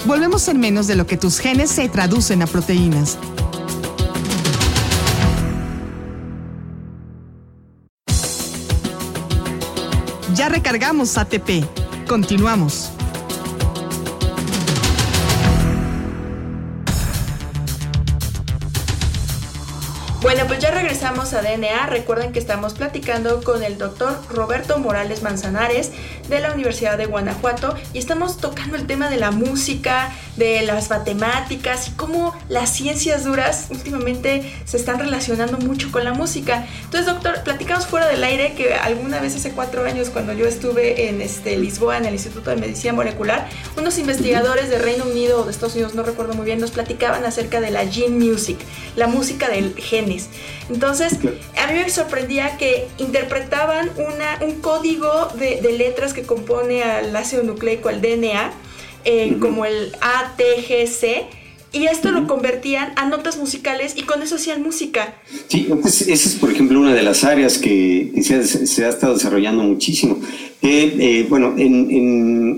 Volvemos 0.08 0.48
en 0.48 0.58
menos 0.62 0.88
de 0.88 0.96
lo 0.96 1.06
que 1.06 1.18
tus 1.18 1.38
genes 1.38 1.70
se 1.70 1.90
traducen 1.90 2.42
a 2.42 2.48
proteínas. 2.48 3.18
Ya 10.34 10.48
recargamos 10.48 11.18
ATP. 11.18 11.66
Continuamos. 12.08 12.90
Bueno, 20.22 20.48
pues 20.48 20.60
ya 20.60 20.67
regresamos 20.88 21.34
a 21.34 21.42
DNA. 21.42 21.88
Recuerden 21.88 22.32
que 22.32 22.40
estamos 22.40 22.74
platicando 22.74 23.44
con 23.44 23.62
el 23.62 23.78
doctor 23.78 24.18
Roberto 24.30 24.80
Morales 24.80 25.22
Manzanares 25.22 25.92
de 26.30 26.40
la 26.40 26.54
Universidad 26.54 26.98
de 26.98 27.08
Guanajuato 27.08 27.76
y 27.92 27.98
estamos 27.98 28.38
tocando 28.38 28.78
el 28.78 28.88
tema 28.88 29.10
de 29.10 29.18
la 29.18 29.32
música, 29.32 30.14
de 30.38 30.62
las 30.62 30.90
matemáticas 30.90 31.90
y 31.90 31.92
cómo 31.92 32.36
las 32.50 32.74
ciencias 32.74 33.26
duras 33.26 33.68
últimamente 33.70 34.54
se 34.66 34.78
están 34.78 35.00
relacionando 35.00 35.58
mucho 35.58 35.92
con 35.92 36.04
la 36.04 36.14
música. 36.14 36.66
Entonces, 36.86 37.06
doctor, 37.06 37.44
platicamos 37.44 37.86
fuera 37.88 38.08
del 38.08 38.24
aire 38.24 38.54
que 38.56 38.74
alguna 38.74 39.20
vez 39.20 39.36
hace 39.36 39.52
cuatro 39.52 39.86
años 39.86 40.10
cuando 40.10 40.34
yo 40.34 40.46
estuve 40.46 41.10
en 41.10 41.22
este, 41.22 41.58
Lisboa, 41.58 41.98
en 41.98 42.06
el 42.06 42.14
Instituto 42.14 42.50
de 42.50 42.56
Medicina 42.56 42.94
Molecular, 42.94 43.50
unos 43.78 43.98
investigadores 44.00 44.70
de 44.70 44.80
Reino 44.80 45.06
Unido 45.06 45.42
o 45.42 45.44
de 45.46 45.52
Estados 45.52 45.76
Unidos, 45.76 45.96
no 45.96 46.04
recuerdo 46.04 46.34
muy 46.34 46.46
bien, 46.46 46.60
nos 46.60 46.72
platicaban 46.72 47.26
acerca 47.26 47.60
de 47.60 47.72
la 47.72 47.86
gene 47.86 48.18
music, 48.18 48.58
la 48.96 49.08
música 49.08 49.50
del 49.50 49.76
gen 49.76 50.08
entonces, 50.70 51.14
a 51.58 51.72
mí 51.72 51.80
me 51.80 51.90
sorprendía 51.90 52.58
que 52.58 52.88
interpretaban 52.98 53.90
una, 53.98 54.40
un 54.42 54.62
código 54.62 55.28
de, 55.36 55.62
letras 55.78 56.14
que 56.14 56.24
compone 56.24 56.84
al 56.84 57.16
ácido 57.16 57.44
nucleico, 57.44 57.90
al 57.90 58.02
DNA, 58.02 58.52
eh, 59.06 59.38
como 59.40 59.66
el 59.66 59.92
ATGC, 60.02 61.28
y 61.74 61.86
esto 61.86 62.12
lo 62.12 62.28
convertían 62.28 62.94
a 62.96 63.08
notas 63.08 63.38
musicales 63.38 63.94
y 63.98 64.04
con 64.04 64.22
eso 64.22 64.36
hacían 64.36 64.64
música. 64.64 65.16
Sí, 65.48 65.68
esa 65.82 66.14
es, 66.14 66.36
por 66.36 66.52
ejemplo, 66.52 66.80
una 66.80 66.94
de 66.94 67.04
las 67.04 67.24
áreas 67.24 67.58
que, 67.58 68.12
se, 68.24 68.86
ha, 68.86 68.90
estado 68.90 69.14
desarrollando 69.14 69.64
muchísimo. 69.64 70.20
Eh, 70.62 71.26
bueno, 71.30 71.54
en, 71.58 71.92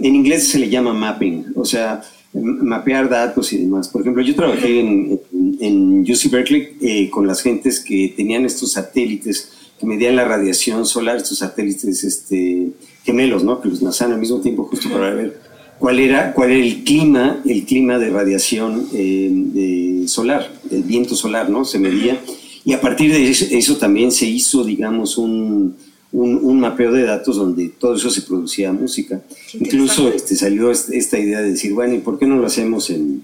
en, 0.03 0.15
inglés 0.15 0.48
se 0.48 0.60
le 0.60 0.69
llama 0.69 0.93
mapping, 0.93 1.53
o 1.55 1.65
sea, 1.65 2.01
mapear 2.34 3.10
datos 3.10 3.51
y 3.51 3.58
demás. 3.58 3.89
Por 3.89 4.01
ejemplo, 4.01 4.24
yo 4.24 4.36
trabajé 4.36 4.79
en, 4.79 5.19
en 5.60 6.01
UC 6.01 6.29
Berkeley 6.31 6.77
eh, 6.81 7.10
con 7.10 7.27
las 7.27 7.41
gentes 7.41 7.79
que 7.79 8.13
tenían 8.15 8.46
estos 8.46 8.74
satélites 8.74 9.51
que 9.79 9.86
medían 9.86 10.15
la 10.15 10.25
radiación 10.25 10.86
solar, 10.86 11.17
estos 11.17 11.39
satélites 11.39 12.03
este, 12.03 12.69
gemelos, 13.03 13.43
¿no? 13.43 13.62
Que 13.62 13.69
los 13.69 13.81
lanzaban 13.81 14.13
al 14.13 14.19
mismo 14.19 14.41
tiempo 14.41 14.65
justo 14.65 14.89
para 14.89 15.13
ver 15.13 15.48
cuál 15.79 16.00
era, 16.00 16.33
cuál 16.33 16.51
era 16.51 16.65
el 16.65 16.83
clima, 16.83 17.41
el 17.45 17.65
clima 17.65 17.98
de 17.98 18.09
radiación 18.09 18.88
eh, 18.93 20.03
solar, 20.07 20.51
el 20.69 20.83
viento 20.83 21.15
solar, 21.15 21.50
¿no? 21.50 21.65
Se 21.65 21.79
medía. 21.79 22.19
Y 22.65 22.74
a 22.74 22.81
partir 22.81 23.12
de 23.12 23.29
eso, 23.29 23.77
también 23.77 24.12
se 24.12 24.25
hizo, 24.25 24.63
digamos, 24.63 25.17
un, 25.17 25.75
un, 26.12 26.59
mapeo 26.59 26.91
de 26.91 27.03
datos 27.03 27.38
donde 27.38 27.69
todo 27.69 27.95
eso 27.95 28.09
se 28.09 28.21
producía 28.21 28.71
música. 28.74 29.21
Incluso 29.53 30.09
este, 30.09 30.36
salió 30.36 30.69
esta 30.69 31.17
idea 31.17 31.41
de 31.41 31.51
decir, 31.51 31.74
bueno, 31.74 31.95
¿y 31.95 32.00
por 32.00 32.19
qué 32.19 32.27
no 32.27 32.36
lo 32.36 32.45
hacemos 32.45 32.89
en, 32.89 33.24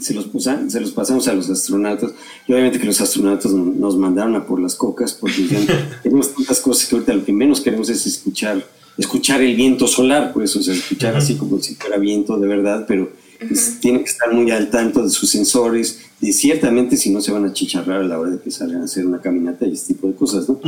se 0.00 0.14
los, 0.14 0.26
se 0.68 0.80
los 0.80 0.92
pasamos 0.92 1.28
a 1.28 1.34
los 1.34 1.50
astronautas 1.50 2.12
y 2.48 2.52
obviamente 2.52 2.80
que 2.80 2.86
los 2.86 3.00
astronautas 3.00 3.52
nos 3.52 3.96
mandaron 3.98 4.34
a 4.36 4.46
por 4.46 4.58
las 4.58 4.74
cocas 4.74 5.12
porque 5.12 5.46
tenemos 6.02 6.34
tantas 6.34 6.60
cosas 6.60 6.88
que 6.88 6.94
ahorita 6.94 7.12
lo 7.12 7.24
que 7.24 7.32
menos 7.32 7.60
queremos 7.60 7.90
es 7.90 8.06
escuchar 8.06 8.64
escuchar 8.98 9.40
el 9.42 9.56
viento 9.56 9.86
solar 9.86 10.32
pues 10.32 10.54
o 10.56 10.62
sea 10.62 10.74
escuchar 10.74 11.16
así 11.16 11.36
como 11.36 11.60
si 11.60 11.74
fuera 11.74 11.96
viento 11.98 12.38
de 12.38 12.46
verdad 12.46 12.84
pero 12.86 13.10
pues, 13.38 13.78
tiene 13.80 14.00
que 14.00 14.10
estar 14.10 14.32
muy 14.32 14.50
al 14.50 14.70
tanto 14.70 15.02
de 15.02 15.10
sus 15.10 15.30
sensores 15.30 16.00
y 16.20 16.32
ciertamente 16.32 16.96
si 16.96 17.10
no 17.10 17.20
se 17.20 17.32
van 17.32 17.44
a 17.44 17.52
chicharrar 17.52 18.02
a 18.02 18.04
la 18.04 18.18
hora 18.18 18.30
de 18.30 18.40
que 18.40 18.50
salgan 18.50 18.82
a 18.82 18.84
hacer 18.84 19.06
una 19.06 19.20
caminata 19.20 19.66
y 19.66 19.72
este 19.72 19.94
tipo 19.94 20.08
de 20.08 20.14
cosas 20.14 20.48
¿no? 20.48 20.60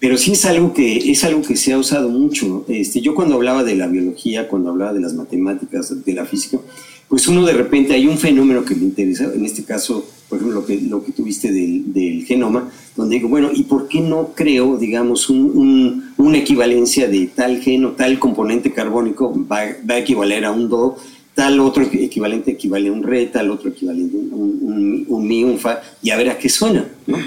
pero 0.00 0.18
sí 0.18 0.32
es 0.32 0.44
algo 0.44 0.74
que 0.74 1.10
es 1.10 1.24
algo 1.24 1.42
que 1.42 1.56
se 1.56 1.72
ha 1.72 1.78
usado 1.78 2.08
mucho 2.08 2.64
este 2.68 3.00
yo 3.00 3.14
cuando 3.14 3.34
hablaba 3.36 3.64
de 3.64 3.76
la 3.76 3.86
biología 3.86 4.48
cuando 4.48 4.70
hablaba 4.70 4.92
de 4.92 5.00
las 5.00 5.14
matemáticas 5.14 6.04
de 6.04 6.12
la 6.12 6.26
física 6.26 6.58
pues 7.08 7.28
uno 7.28 7.44
de 7.44 7.52
repente 7.52 7.94
hay 7.94 8.06
un 8.06 8.18
fenómeno 8.18 8.64
que 8.64 8.74
me 8.74 8.84
interesa, 8.84 9.30
en 9.34 9.44
este 9.44 9.64
caso, 9.64 10.06
por 10.28 10.38
ejemplo, 10.38 10.60
lo 10.60 10.66
que, 10.66 10.80
lo 10.80 11.04
que 11.04 11.12
tuviste 11.12 11.52
del, 11.52 12.24
genoma, 12.26 12.70
donde 12.96 13.16
digo, 13.16 13.28
bueno, 13.28 13.50
¿y 13.52 13.64
por 13.64 13.88
qué 13.88 14.00
no 14.00 14.30
creo, 14.34 14.76
digamos, 14.78 15.28
un, 15.28 16.12
una 16.16 16.38
equivalencia 16.38 17.08
de 17.08 17.26
tal 17.26 17.60
gen 17.60 17.84
o 17.84 17.90
tal 17.92 18.18
componente 18.18 18.72
carbónico 18.72 19.32
va, 19.46 19.62
va, 19.88 19.94
a 19.94 19.98
equivaler 19.98 20.44
a 20.44 20.52
un 20.52 20.68
do 20.68 20.96
tal 21.34 21.58
otro 21.60 21.82
equivalente 21.82 22.52
equivale 22.52 22.88
a 22.88 22.92
un 22.92 23.02
re, 23.02 23.26
tal 23.26 23.50
otro 23.50 23.70
equivalente 23.70 24.16
a 24.16 24.36
un, 24.36 25.04
un, 25.08 25.26
mi, 25.26 25.42
un 25.42 25.58
fa, 25.58 25.82
y 26.00 26.10
a 26.10 26.16
ver 26.16 26.30
a 26.30 26.38
qué 26.38 26.48
suena. 26.48 26.86
¿no? 27.06 27.18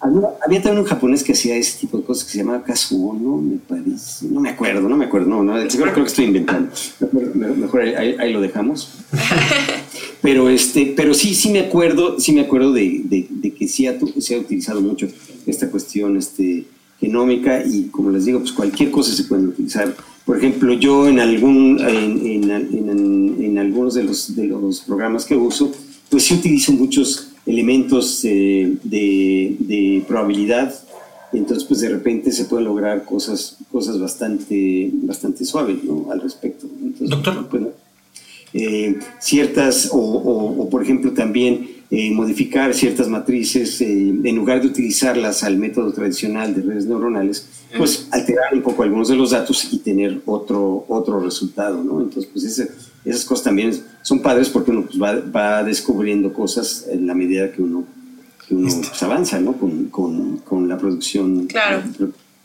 había, 0.00 0.60
también 0.60 0.78
un 0.78 0.84
japonés 0.84 1.22
que 1.22 1.32
hacía 1.32 1.56
ese 1.56 1.78
tipo 1.78 1.96
de 1.96 2.04
cosas 2.04 2.24
que 2.24 2.32
se 2.32 2.38
llamaba 2.38 2.64
Kazuo, 2.64 3.14
¿no? 3.14 3.36
Me 3.36 3.58
parece, 3.58 4.26
no 4.26 4.40
me 4.40 4.50
acuerdo, 4.50 4.88
no 4.88 4.96
me 4.96 5.04
acuerdo, 5.04 5.28
no, 5.28 5.42
no 5.44 5.52
creo, 5.68 5.94
que 5.94 6.02
estoy 6.02 6.24
inventando. 6.24 6.70
Mejor, 7.34 7.82
ahí, 7.82 8.32
lo 8.32 8.40
dejamos. 8.40 8.98
pero 10.22 10.48
este, 10.48 10.92
pero 10.96 11.14
sí, 11.14 11.34
sí 11.34 11.50
me 11.50 11.60
acuerdo, 11.60 12.18
sí 12.18 12.32
me 12.32 12.40
acuerdo 12.40 12.72
de, 12.72 13.02
de, 13.04 13.54
que 13.54 13.68
sí 13.68 13.86
ha, 13.86 13.96
se 14.18 14.34
ha 14.34 14.38
utilizado 14.38 14.80
mucho 14.80 15.06
esta 15.46 15.70
cuestión 15.70 16.16
este, 16.16 16.64
genómica 16.98 17.62
y 17.64 17.84
como 17.84 18.10
les 18.10 18.24
digo, 18.24 18.40
pues 18.40 18.52
cualquier 18.52 18.90
cosa 18.90 19.14
se 19.14 19.24
puede 19.24 19.44
utilizar 19.44 19.94
por 20.24 20.38
ejemplo, 20.38 20.72
yo 20.74 21.08
en, 21.08 21.18
algún, 21.18 21.80
en, 21.80 22.50
en, 22.50 23.36
en, 23.42 23.58
algunos 23.58 23.94
de 23.94 24.04
los, 24.04 24.36
de 24.36 24.46
los 24.46 24.80
programas 24.80 25.24
que 25.24 25.36
uso, 25.36 25.72
pues 26.08 26.24
sí 26.24 26.34
utilizo 26.34 26.72
muchos 26.72 27.28
elementos 27.44 28.24
eh, 28.24 28.76
de, 28.84 29.56
de, 29.58 30.04
probabilidad. 30.06 30.74
Entonces, 31.32 31.64
pues 31.64 31.80
de 31.80 31.88
repente 31.88 32.30
se 32.30 32.44
pueden 32.44 32.66
lograr 32.66 33.04
cosas, 33.04 33.56
cosas 33.72 33.98
bastante, 33.98 34.90
bastante 34.92 35.44
suaves 35.44 35.82
¿no? 35.82 36.08
al 36.12 36.20
respecto. 36.20 36.66
Doctor. 37.00 37.48
Pues, 37.48 37.62
eh, 38.54 38.98
ciertas, 39.18 39.88
o, 39.92 39.98
o, 39.98 40.68
por 40.68 40.82
ejemplo 40.82 41.12
también 41.12 41.82
eh, 41.90 42.10
modificar 42.10 42.72
ciertas 42.72 43.08
matrices, 43.08 43.80
en 43.82 44.34
lugar 44.34 44.62
de 44.62 44.68
utilizarlas 44.68 45.44
al 45.44 45.58
método 45.58 45.92
tradicional 45.92 46.54
de 46.54 46.62
redes 46.62 46.86
neuronales, 46.86 47.46
pues 47.76 48.08
alterar 48.10 48.54
un 48.54 48.62
poco 48.62 48.82
algunos 48.82 49.08
de 49.08 49.16
los 49.16 49.30
datos 49.30 49.68
y 49.72 49.78
tener 49.78 50.22
otro, 50.24 50.84
otro 50.88 51.20
resultado, 51.20 51.82
¿no? 51.84 52.00
Entonces, 52.00 52.30
pues 52.32 52.44
esas 53.04 53.24
cosas 53.26 53.44
también 53.44 53.78
son 54.02 54.20
padres 54.20 54.48
porque 54.48 54.70
uno 54.70 54.86
pues, 54.86 55.00
va, 55.00 55.20
va, 55.20 55.64
descubriendo 55.64 56.32
cosas 56.32 56.86
en 56.90 57.06
la 57.06 57.14
medida 57.14 57.52
que 57.52 57.62
uno, 57.62 57.84
que 58.46 58.54
uno 58.54 58.68
pues, 58.74 59.02
avanza, 59.02 59.38
¿no? 59.38 59.52
Con, 59.54 59.86
con, 59.86 60.38
con 60.38 60.68
la 60.68 60.78
producción. 60.78 61.46
Claro. 61.46 61.82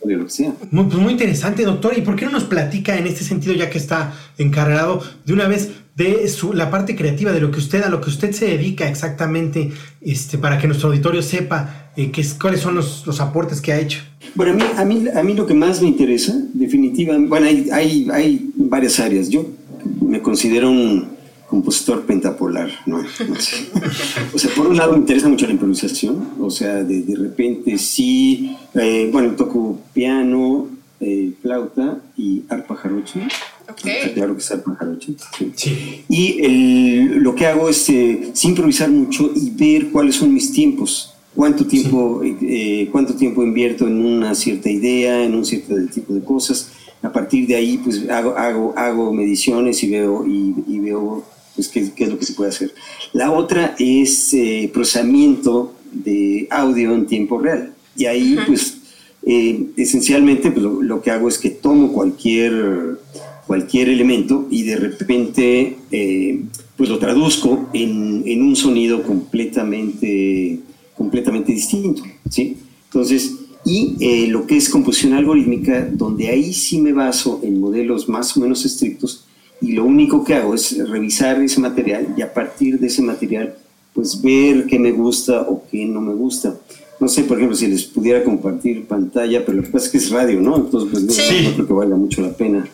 De 0.04 0.16
lo 0.16 0.26
que 0.26 0.32
sea. 0.32 0.54
Muy, 0.72 0.86
pues 0.86 0.98
muy 1.00 1.12
interesante, 1.12 1.64
doctor. 1.64 1.98
¿Y 1.98 2.02
por 2.02 2.16
qué 2.16 2.26
no 2.26 2.32
nos 2.32 2.44
platica 2.44 2.98
en 2.98 3.08
este 3.08 3.24
sentido, 3.24 3.54
ya 3.56 3.70
que 3.70 3.78
está 3.78 4.14
encargado 4.38 5.02
de 5.26 5.34
una 5.34 5.48
vez 5.48 5.72
de 5.98 6.28
su, 6.28 6.54
la 6.54 6.70
parte 6.70 6.96
creativa, 6.96 7.32
de 7.32 7.42
lo 7.42 7.50
que 7.50 7.58
usted, 7.58 7.82
a 7.82 7.90
lo 7.90 8.00
que 8.00 8.10
usted 8.10 8.32
se 8.32 8.46
dedica 8.46 8.88
exactamente, 8.88 9.72
este, 10.00 10.38
para 10.38 10.60
que 10.60 10.68
nuestro 10.68 10.90
auditorio 10.90 11.24
sepa 11.24 11.90
eh, 11.96 12.12
qué 12.12 12.22
es, 12.22 12.36
cuáles 12.36 12.62
son 12.62 12.76
los, 12.76 13.06
los 13.08 13.20
aportes 13.20 13.60
que 13.60 13.74
ha 13.74 13.80
hecho? 13.80 14.02
Bueno, 14.36 14.54
a 14.54 14.56
mí, 14.56 14.64
a 14.78 14.86
mí, 14.86 15.06
a 15.16 15.24
mí 15.24 15.34
lo 15.34 15.48
que 15.48 15.56
más 15.56 15.82
me 15.82 15.88
interesa, 15.88 16.40
definitivamente, 16.54 17.28
bueno, 17.28 17.48
hay, 17.48 17.70
hay, 17.72 18.08
hay 18.14 18.52
varias 18.56 19.00
áreas. 19.00 19.30
Yo 19.30 19.48
me 20.02 20.22
considero 20.22 20.70
un 20.70 21.18
compositor 21.48 22.06
pentapolar, 22.06 22.70
¿no? 22.86 23.00
O 24.34 24.38
sea, 24.38 24.52
por 24.56 24.68
un 24.68 24.78
lado 24.78 24.92
me 24.92 25.00
interesa 25.00 25.28
mucho 25.28 25.48
la 25.48 25.54
improvisación, 25.54 26.34
o 26.40 26.52
sea, 26.52 26.84
de, 26.84 27.02
de 27.02 27.16
repente 27.16 27.76
sí, 27.80 28.56
eh, 28.76 29.10
bueno, 29.12 29.32
toco 29.32 29.80
piano, 29.94 30.68
eh, 31.00 31.34
flauta 31.42 32.00
y 32.16 32.44
arpa 32.50 32.76
jarocho. 32.76 33.20
Okay. 33.70 34.14
Claro 34.14 34.34
que 34.34 34.42
es 34.42 34.52
arpa 34.52 34.76
jarocho. 34.76 35.12
Sí. 35.56 36.04
Y 36.10 36.42
el, 36.42 37.18
lo 37.18 37.36
que 37.36 37.46
hago 37.46 37.70
es 37.70 37.90
eh, 37.90 38.32
improvisar 38.44 38.90
mucho 38.90 39.32
y 39.36 39.50
ver 39.52 39.92
cuáles 39.92 40.16
son 40.16 40.34
mis 40.34 40.52
tiempos 40.52 41.14
cuánto 41.38 41.68
tiempo, 41.68 42.22
eh, 42.24 42.90
cuánto 42.92 43.14
tiempo 43.14 43.44
invierto 43.44 43.88
en 43.88 44.04
una 44.04 44.34
cierta 44.34 44.70
idea, 44.72 45.24
en 45.24 45.36
un 45.36 45.46
cierto 45.46 45.76
tipo 45.94 46.14
de 46.14 46.24
cosas. 46.24 46.72
A 47.04 47.12
partir 47.12 47.48
de 47.48 47.56
ahí, 47.56 47.78
pues 47.78 48.10
hago, 48.10 48.36
hago, 48.36 48.74
hago 48.76 49.14
mediciones 49.14 49.84
y 49.84 49.92
veo, 49.92 50.26
y, 50.26 50.80
veo 50.80 51.24
pues, 51.56 51.68
qué, 51.68 51.92
qué, 51.96 52.06
es 52.06 52.10
lo 52.10 52.18
que 52.18 52.26
se 52.26 52.34
puede 52.34 52.50
hacer. 52.50 52.74
La 53.14 53.32
otra 53.32 53.76
es 53.78 54.34
eh, 54.34 54.70
procesamiento 54.74 55.76
de 55.92 56.48
audio 56.50 56.96
en 56.96 57.06
tiempo 57.06 57.38
real. 57.38 57.72
Y 57.96 58.06
ahí, 58.08 58.36
pues, 58.48 58.80
eh, 59.24 59.68
esencialmente, 59.78 60.50
pues, 60.50 60.64
lo, 60.64 61.02
que 61.04 61.12
hago 61.12 61.30
es 61.30 61.38
que 61.38 61.52
tomo 61.52 61.94
cualquier, 61.94 62.98
cualquier 63.48 63.90
elemento 63.90 64.48
y 64.52 64.64
de 64.64 64.76
repente, 64.76 65.78
pues 66.76 66.90
lo 66.90 67.00
traduzco 67.00 67.70
en, 67.74 68.24
en 68.26 68.42
un 68.44 68.56
sonido 68.56 69.02
completamente 69.04 70.60
completamente 70.98 71.54
distinto, 71.54 72.02
¿sí? 72.30 72.58
Entonces, 72.86 73.36
y 73.64 73.96
eh, 74.00 74.28
lo 74.28 74.48
que 74.48 74.58
es 74.58 74.70
composición 74.70 75.14
algorítmica, 75.14 75.88
donde 75.92 76.30
ahí 76.30 76.54
sí 76.54 76.82
me 76.82 76.94
baso 76.94 77.40
en 77.44 77.60
modelos 77.60 78.10
más 78.10 78.36
o 78.36 78.40
menos 78.40 78.66
estrictos 78.66 79.26
y 79.62 79.74
lo 79.74 79.86
único 79.86 80.24
que 80.24 80.34
hago 80.34 80.56
es 80.56 80.78
revisar 80.90 81.42
ese 81.42 81.60
material 81.60 82.16
y 82.18 82.22
a 82.22 82.34
partir 82.34 82.80
de 82.80 82.88
ese 82.88 83.02
material, 83.02 83.56
pues 83.94 84.22
ver 84.22 84.66
qué 84.66 84.80
me 84.80 84.92
gusta 84.92 85.42
o 85.42 85.64
qué 85.70 85.86
no 85.86 86.02
me 86.02 86.14
gusta. 86.14 86.56
No 87.00 87.08
sé, 87.08 87.24
por 87.24 87.38
ejemplo, 87.38 87.56
si 87.56 87.68
les 87.68 87.84
pudiera 87.84 88.24
compartir 88.24 88.86
pantalla, 88.86 89.46
pero 89.46 89.58
lo 89.58 89.64
que 89.64 89.70
pasa 89.70 89.86
es 89.86 89.92
que 89.92 89.98
es 89.98 90.10
radio, 90.10 90.42
¿no? 90.42 90.58
Entonces, 90.58 90.90
pues 90.92 91.04
no, 91.04 91.54
creo 91.54 91.68
que 91.68 91.74
valga 91.74 91.96
mucho 91.96 92.22
la 92.22 92.34
pena 92.34 92.68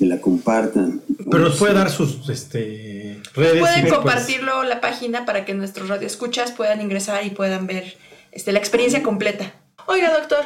que 0.00 0.06
la 0.06 0.18
compartan. 0.18 1.02
Pero 1.30 1.44
nos 1.44 1.58
puede 1.58 1.74
dar 1.74 1.90
sus 1.90 2.26
este, 2.30 3.20
redes. 3.34 3.60
Pueden 3.60 3.86
compartirlo 3.90 4.62
la 4.62 4.80
página 4.80 5.26
para 5.26 5.44
que 5.44 5.52
nuestros 5.52 5.90
radioescuchas 5.90 6.52
puedan 6.52 6.80
ingresar 6.80 7.26
y 7.26 7.30
puedan 7.30 7.66
ver 7.66 7.98
este, 8.32 8.50
la 8.52 8.58
experiencia 8.60 9.02
completa. 9.02 9.52
Oiga, 9.84 10.10
doctor, 10.10 10.44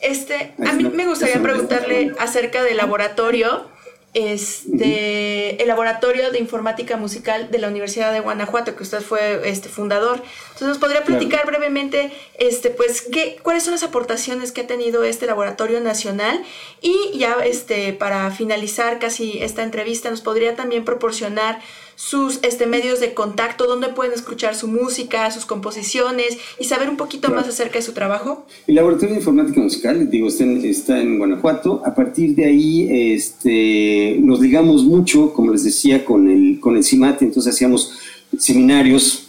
este, 0.00 0.54
a 0.66 0.72
mí 0.72 0.84
me 0.84 1.06
gustaría 1.06 1.42
preguntarle 1.42 2.14
acerca 2.18 2.62
del 2.62 2.78
laboratorio 2.78 3.68
este, 4.14 5.60
el 5.60 5.68
laboratorio 5.68 6.30
de 6.30 6.38
informática 6.38 6.96
musical 6.96 7.50
de 7.50 7.58
la 7.58 7.68
Universidad 7.68 8.12
de 8.12 8.20
Guanajuato, 8.20 8.76
que 8.76 8.82
usted 8.84 9.02
fue 9.02 9.48
este, 9.48 9.68
fundador. 9.68 10.22
Entonces, 10.44 10.68
¿nos 10.68 10.78
podría 10.78 11.04
platicar 11.04 11.44
brevemente, 11.46 12.12
este, 12.38 12.70
pues, 12.70 13.02
qué, 13.02 13.36
cuáles 13.42 13.64
son 13.64 13.72
las 13.72 13.82
aportaciones 13.82 14.52
que 14.52 14.62
ha 14.62 14.66
tenido 14.66 15.04
este 15.04 15.26
laboratorio 15.26 15.80
nacional? 15.80 16.42
Y 16.80 17.18
ya, 17.18 17.36
este, 17.44 17.92
para 17.92 18.30
finalizar 18.30 18.98
casi 18.98 19.42
esta 19.42 19.62
entrevista, 19.62 20.10
¿nos 20.10 20.20
podría 20.20 20.54
también 20.54 20.84
proporcionar 20.84 21.60
sus 21.96 22.38
este, 22.42 22.66
medios 22.66 23.00
de 23.00 23.14
contacto, 23.14 23.66
donde 23.66 23.88
pueden 23.88 24.12
escuchar 24.12 24.54
su 24.54 24.68
música, 24.68 25.30
sus 25.30 25.46
composiciones 25.46 26.38
y 26.58 26.64
saber 26.64 26.88
un 26.88 26.96
poquito 26.96 27.30
más 27.30 27.48
acerca 27.48 27.78
de 27.78 27.82
su 27.82 27.92
trabajo? 27.92 28.46
El 28.66 28.76
Laboratorio 28.76 29.14
de 29.14 29.20
Informática 29.20 29.60
Musical, 29.60 30.10
digo, 30.10 30.28
está 30.28 30.44
en, 30.44 30.64
está 30.64 31.00
en 31.00 31.18
Guanajuato. 31.18 31.82
A 31.84 31.94
partir 31.94 32.34
de 32.34 32.44
ahí 32.44 32.88
este, 33.14 34.16
nos 34.20 34.40
ligamos 34.40 34.84
mucho, 34.84 35.32
como 35.32 35.52
les 35.52 35.64
decía, 35.64 36.04
con 36.04 36.28
el, 36.30 36.60
con 36.60 36.76
el 36.76 36.84
CIMAT, 36.84 37.22
entonces 37.22 37.54
hacíamos 37.54 37.98
seminarios 38.38 39.24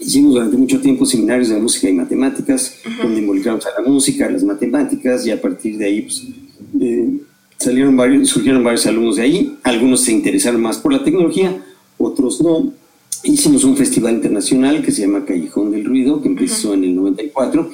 Hicimos 0.00 0.34
durante 0.34 0.56
mucho 0.56 0.80
tiempo 0.80 1.04
seminarios 1.04 1.48
de 1.48 1.58
música 1.58 1.88
y 1.88 1.92
matemáticas, 1.92 2.76
donde 3.02 3.20
involucramos 3.20 3.66
a 3.66 3.80
la 3.80 3.88
música, 3.88 4.26
a 4.26 4.30
las 4.30 4.44
matemáticas, 4.44 5.26
y 5.26 5.32
a 5.32 5.40
partir 5.40 5.76
de 5.76 5.86
ahí 5.86 6.02
pues, 6.02 6.24
eh, 6.80 7.18
salieron 7.56 7.96
varios, 7.96 8.28
surgieron 8.28 8.62
varios 8.62 8.86
alumnos 8.86 9.16
de 9.16 9.22
ahí. 9.22 9.58
Algunos 9.64 10.02
se 10.02 10.12
interesaron 10.12 10.60
más 10.60 10.78
por 10.78 10.92
la 10.92 11.02
tecnología, 11.02 11.60
otros 11.98 12.40
no. 12.40 12.72
Hicimos 13.24 13.64
un 13.64 13.76
festival 13.76 14.14
internacional 14.14 14.82
que 14.82 14.92
se 14.92 15.02
llama 15.02 15.24
Callejón 15.24 15.72
del 15.72 15.84
Ruido, 15.84 16.22
que 16.22 16.28
empezó 16.28 16.72
en 16.74 16.84
el 16.84 16.94
94, 16.94 17.70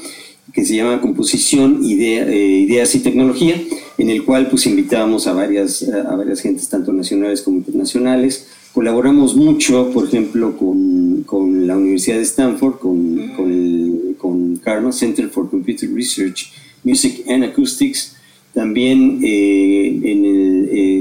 que 0.52 0.64
se 0.64 0.76
llama 0.76 1.00
Composición, 1.00 1.80
eh, 1.84 2.64
Ideas 2.66 2.94
y 2.94 3.00
Tecnología, 3.00 3.60
en 3.98 4.10
el 4.10 4.24
cual 4.24 4.48
pues 4.48 4.66
invitábamos 4.66 5.26
a 5.26 5.32
varias, 5.34 5.82
a 5.82 6.16
varias 6.16 6.40
gentes, 6.40 6.68
tanto 6.68 6.92
nacionales 6.92 7.42
como 7.42 7.58
internacionales. 7.58 8.48
Colaboramos 8.72 9.36
mucho, 9.36 9.90
por 9.92 10.06
ejemplo, 10.06 10.56
con, 10.56 11.22
con 11.24 11.66
la 11.66 11.76
Universidad 11.76 12.16
de 12.16 12.22
Stanford, 12.22 12.78
con, 12.78 13.28
con, 13.36 13.52
el, 13.52 14.16
con 14.18 14.56
Karma 14.56 14.92
Center 14.92 15.28
for 15.28 15.48
Computer 15.50 15.90
Research, 15.92 16.52
Music 16.82 17.24
and 17.28 17.44
Acoustics, 17.44 18.16
también 18.54 19.20
eh, 19.22 20.00
en 20.04 20.24
el, 20.24 20.33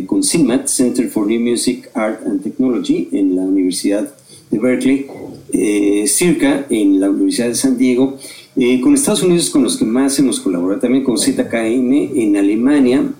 con 0.05 0.23
CIMAT, 0.23 0.67
Center 0.67 1.09
for 1.09 1.27
New 1.27 1.39
Music, 1.39 1.89
Art 1.93 2.21
and 2.25 2.41
Technology, 2.41 3.09
en 3.11 3.35
la 3.35 3.43
Universidad 3.43 4.13
de 4.49 4.59
Berkeley, 4.59 5.07
eh, 5.51 6.05
CIRCA, 6.07 6.65
en 6.69 6.99
la 6.99 7.09
Universidad 7.09 7.47
de 7.47 7.55
San 7.55 7.77
Diego, 7.77 8.17
eh, 8.55 8.79
con 8.81 8.93
Estados 8.93 9.23
Unidos 9.23 9.49
con 9.49 9.63
los 9.63 9.77
que 9.77 9.85
más 9.85 10.17
hemos 10.19 10.39
colaborado, 10.39 10.79
también 10.79 11.03
con 11.03 11.17
ZKM 11.17 12.11
en 12.15 12.37
Alemania 12.37 13.11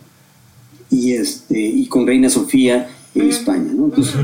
y, 0.89 1.13
este, 1.13 1.59
y 1.59 1.85
con 1.87 2.05
Reina 2.05 2.29
Sofía 2.29 2.89
en 3.15 3.29
España. 3.29 3.73
¿no? 3.73 3.85
Entonces, 3.85 4.15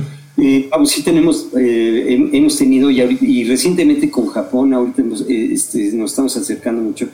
vamos, 0.70 0.90
sí 0.90 1.04
tenemos, 1.04 1.48
hemos 1.54 2.58
tenido 2.58 2.90
y, 2.92 3.18
y, 3.22 3.44
recientemente 3.44 4.10
con 4.10 4.28
Japón, 4.28 4.74
ahorita 4.74 5.04
este, 5.28 5.92
nos 5.94 6.12
estamos 6.12 6.38
acercando 6.38 6.82
mucho 6.82 7.08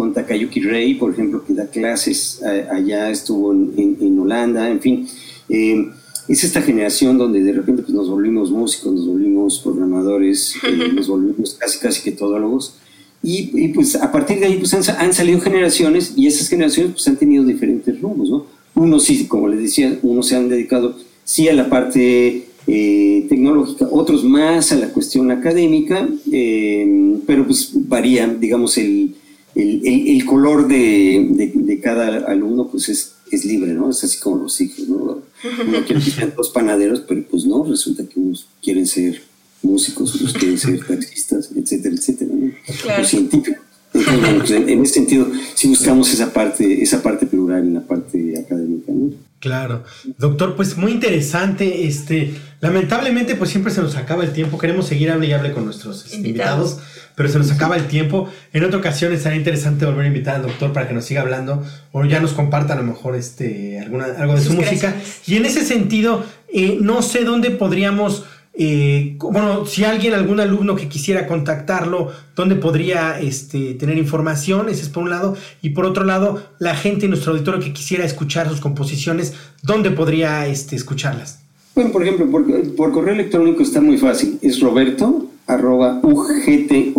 con 0.00 0.14
Takayuki 0.14 0.60
Rei, 0.60 0.94
por 0.94 1.12
ejemplo, 1.12 1.44
que 1.44 1.52
da 1.52 1.66
clases 1.66 2.40
eh, 2.42 2.66
allá, 2.72 3.10
estuvo 3.10 3.52
en, 3.52 3.98
en, 4.00 4.18
Holanda, 4.18 4.66
en 4.70 4.80
fin. 4.80 5.06
Eh, 5.46 5.90
es 6.26 6.42
esta 6.42 6.62
generación 6.62 7.18
donde 7.18 7.42
de 7.42 7.52
repente 7.52 7.82
pues, 7.82 7.92
nos 7.92 8.08
volvimos 8.08 8.50
músicos, 8.50 8.94
nos 8.94 9.06
volvimos 9.06 9.58
programadores, 9.58 10.54
eh, 10.62 10.90
nos 10.94 11.06
volvimos 11.06 11.54
casi, 11.60 11.78
casi 11.80 12.00
que 12.00 12.12
todólogos. 12.12 12.76
Y, 13.22 13.50
y, 13.52 13.68
pues 13.74 13.94
a 13.94 14.10
partir 14.10 14.40
de 14.40 14.46
ahí 14.46 14.56
pues 14.56 14.72
han, 14.72 14.82
han, 14.96 15.12
salido 15.12 15.38
generaciones 15.38 16.14
y 16.16 16.26
esas 16.26 16.48
generaciones 16.48 16.92
pues 16.92 17.06
han 17.06 17.16
tenido 17.16 17.44
diferentes 17.44 18.00
rumbos, 18.00 18.30
¿no? 18.30 18.46
Unos 18.74 19.04
sí, 19.04 19.26
como 19.26 19.48
les 19.48 19.60
decía, 19.60 19.98
unos 20.00 20.28
se 20.28 20.36
han 20.36 20.48
dedicado 20.48 20.96
sí 21.24 21.46
a 21.46 21.52
la 21.52 21.68
parte 21.68 22.46
eh, 22.66 23.26
tecnológica, 23.28 23.86
otros 23.90 24.24
más 24.24 24.72
a 24.72 24.76
la 24.76 24.88
cuestión 24.94 25.30
académica, 25.30 26.08
eh, 26.32 27.18
pero 27.26 27.46
pues 27.46 27.72
varía, 27.74 28.26
digamos, 28.28 28.78
el, 28.78 29.14
el, 29.54 29.82
el, 29.84 30.24
color 30.24 30.68
de, 30.68 31.28
de, 31.54 31.80
cada 31.80 32.26
alumno 32.26 32.68
pues 32.68 32.88
es, 32.88 33.14
es 33.30 33.44
libre, 33.44 33.72
¿no? 33.72 33.90
Es 33.90 34.04
así 34.04 34.18
como 34.18 34.36
los 34.44 34.60
hijos, 34.60 34.88
¿no? 34.88 34.96
Uno 34.96 35.22
quiere 35.86 36.02
que 36.02 36.10
sean 36.10 36.32
dos 36.36 36.50
panaderos, 36.50 37.00
pero 37.00 37.24
pues 37.28 37.44
no, 37.44 37.64
resulta 37.64 38.04
que 38.06 38.20
unos 38.20 38.46
quieren 38.62 38.86
ser 38.86 39.22
músicos, 39.62 40.14
otros 40.14 40.32
quieren 40.34 40.58
ser 40.58 40.84
taxistas, 40.86 41.50
etcétera, 41.54 41.94
etcétera, 41.94 42.30
¿no? 42.34 42.52
Claro. 42.82 43.02
O 43.02 43.06
científicos. 43.06 43.69
Pues, 43.92 44.50
en, 44.50 44.68
en, 44.68 44.82
ese 44.82 44.94
sentido, 44.94 45.26
sí 45.54 45.68
buscamos 45.68 46.12
esa 46.12 46.32
parte, 46.32 46.82
esa 46.82 47.02
parte 47.02 47.26
plural 47.26 47.60
en 47.60 47.74
la 47.74 47.80
parte 47.80 48.38
académica, 48.38 48.92
¿no? 48.92 49.10
Claro. 49.40 49.84
Doctor, 50.18 50.54
pues 50.54 50.76
muy 50.76 50.92
interesante. 50.92 51.86
Este, 51.86 52.34
lamentablemente, 52.60 53.34
pues 53.36 53.48
siempre 53.50 53.72
se 53.72 53.80
nos 53.80 53.96
acaba 53.96 54.22
el 54.22 54.32
tiempo. 54.32 54.58
Queremos 54.58 54.86
seguir 54.86 55.10
hable 55.10 55.28
y 55.28 55.32
hable 55.32 55.52
con 55.52 55.64
nuestros 55.64 56.04
este, 56.04 56.18
invitados. 56.18 56.78
pero 57.16 57.28
se 57.30 57.38
nos 57.38 57.50
acaba 57.50 57.76
el 57.76 57.86
tiempo. 57.88 58.30
En 58.52 58.64
otra 58.64 58.78
ocasión 58.78 59.14
estaría 59.14 59.38
interesante 59.38 59.86
volver 59.86 60.04
a 60.04 60.08
invitar 60.08 60.36
al 60.36 60.42
doctor 60.42 60.74
para 60.74 60.86
que 60.86 60.94
nos 60.94 61.06
siga 61.06 61.22
hablando 61.22 61.64
o 61.90 62.04
ya 62.04 62.20
nos 62.20 62.34
comparta 62.34 62.74
a 62.74 62.76
lo 62.76 62.82
mejor 62.82 63.16
este, 63.16 63.80
alguna, 63.80 64.04
algo 64.04 64.34
de 64.34 64.42
su 64.42 64.52
música. 64.52 64.94
Y 65.26 65.36
en 65.36 65.46
ese 65.46 65.64
sentido, 65.64 66.22
eh, 66.52 66.76
no 66.78 67.00
sé 67.00 67.24
dónde 67.24 67.50
podríamos 67.50 68.24
eh, 68.62 69.16
bueno, 69.18 69.64
si 69.64 69.84
alguien, 69.84 70.12
algún 70.12 70.38
alumno 70.38 70.76
que 70.76 70.86
quisiera 70.86 71.26
contactarlo, 71.26 72.10
¿dónde 72.36 72.56
podría 72.56 73.18
este, 73.18 73.72
tener 73.72 73.96
información? 73.96 74.68
Ese 74.68 74.82
es 74.82 74.90
por 74.90 75.04
un 75.04 75.08
lado. 75.08 75.34
Y 75.62 75.70
por 75.70 75.86
otro 75.86 76.04
lado, 76.04 76.42
la 76.58 76.76
gente 76.76 77.06
en 77.06 77.12
nuestro 77.12 77.32
auditorio 77.32 77.58
que 77.58 77.72
quisiera 77.72 78.04
escuchar 78.04 78.50
sus 78.50 78.60
composiciones, 78.60 79.32
¿dónde 79.62 79.90
podría 79.92 80.46
este, 80.46 80.76
escucharlas? 80.76 81.40
Bueno, 81.74 81.90
por 81.90 82.02
ejemplo, 82.02 82.30
por, 82.76 82.92
correo 82.92 83.14
electrónico 83.14 83.62
está 83.62 83.80
muy 83.80 83.96
fácil. 83.96 84.38
Es 84.42 84.60
roberto 84.60 85.24
arroba 85.46 85.98
ugto.mx, 86.02 86.98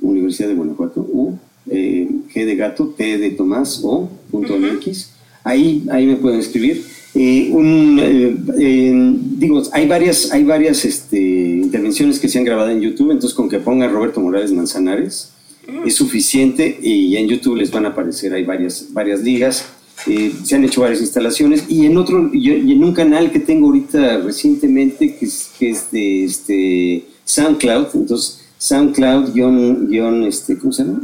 Universidad 0.00 0.48
de 0.48 0.54
Guanajuato, 0.54 1.00
U, 1.00 1.40
eh, 1.68 2.08
G 2.32 2.44
de 2.46 2.54
gato, 2.54 2.94
T 2.96 3.18
de 3.18 3.30
Tomás, 3.32 3.80
O, 3.82 4.08
punto 4.30 4.56
MX. 4.56 5.10
Ahí, 5.42 5.88
ahí 5.90 6.06
me 6.06 6.14
pueden 6.14 6.38
escribir. 6.38 6.99
Eh, 7.14 7.50
un, 7.50 7.98
eh, 8.00 9.16
digo, 9.36 9.62
hay 9.72 9.88
varias, 9.88 10.30
hay 10.32 10.44
varias 10.44 10.84
este, 10.84 11.18
intervenciones 11.18 12.20
que 12.20 12.28
se 12.28 12.38
han 12.38 12.44
grabado 12.44 12.70
en 12.70 12.80
YouTube, 12.80 13.10
entonces 13.10 13.34
con 13.34 13.48
que 13.48 13.58
ponga 13.58 13.88
Roberto 13.88 14.20
Morales 14.20 14.52
Manzanares 14.52 15.32
mm. 15.66 15.88
es 15.88 15.94
suficiente 15.96 16.78
y 16.80 17.16
en 17.16 17.26
YouTube 17.26 17.56
les 17.56 17.70
van 17.70 17.86
a 17.86 17.88
aparecer, 17.88 18.32
hay 18.32 18.44
varias, 18.44 18.86
varias 18.92 19.22
ligas, 19.22 19.66
eh, 20.06 20.32
se 20.44 20.54
han 20.54 20.64
hecho 20.64 20.82
varias 20.82 21.00
instalaciones 21.00 21.64
y 21.68 21.84
en 21.84 21.96
otro, 21.96 22.30
y 22.32 22.72
en 22.72 22.84
un 22.84 22.94
canal 22.94 23.32
que 23.32 23.40
tengo 23.40 23.66
ahorita 23.66 24.18
recientemente 24.18 25.16
que 25.16 25.26
es, 25.26 25.50
que 25.58 25.70
es 25.70 25.90
de 25.90 26.24
este, 26.24 27.04
SoundCloud, 27.24 27.88
entonces 27.94 28.46
SoundCloud 28.58 29.32
guion, 29.34 30.24
este, 30.24 30.56
¿cómo 30.58 30.72
se 30.72 30.84
llama? 30.84 31.00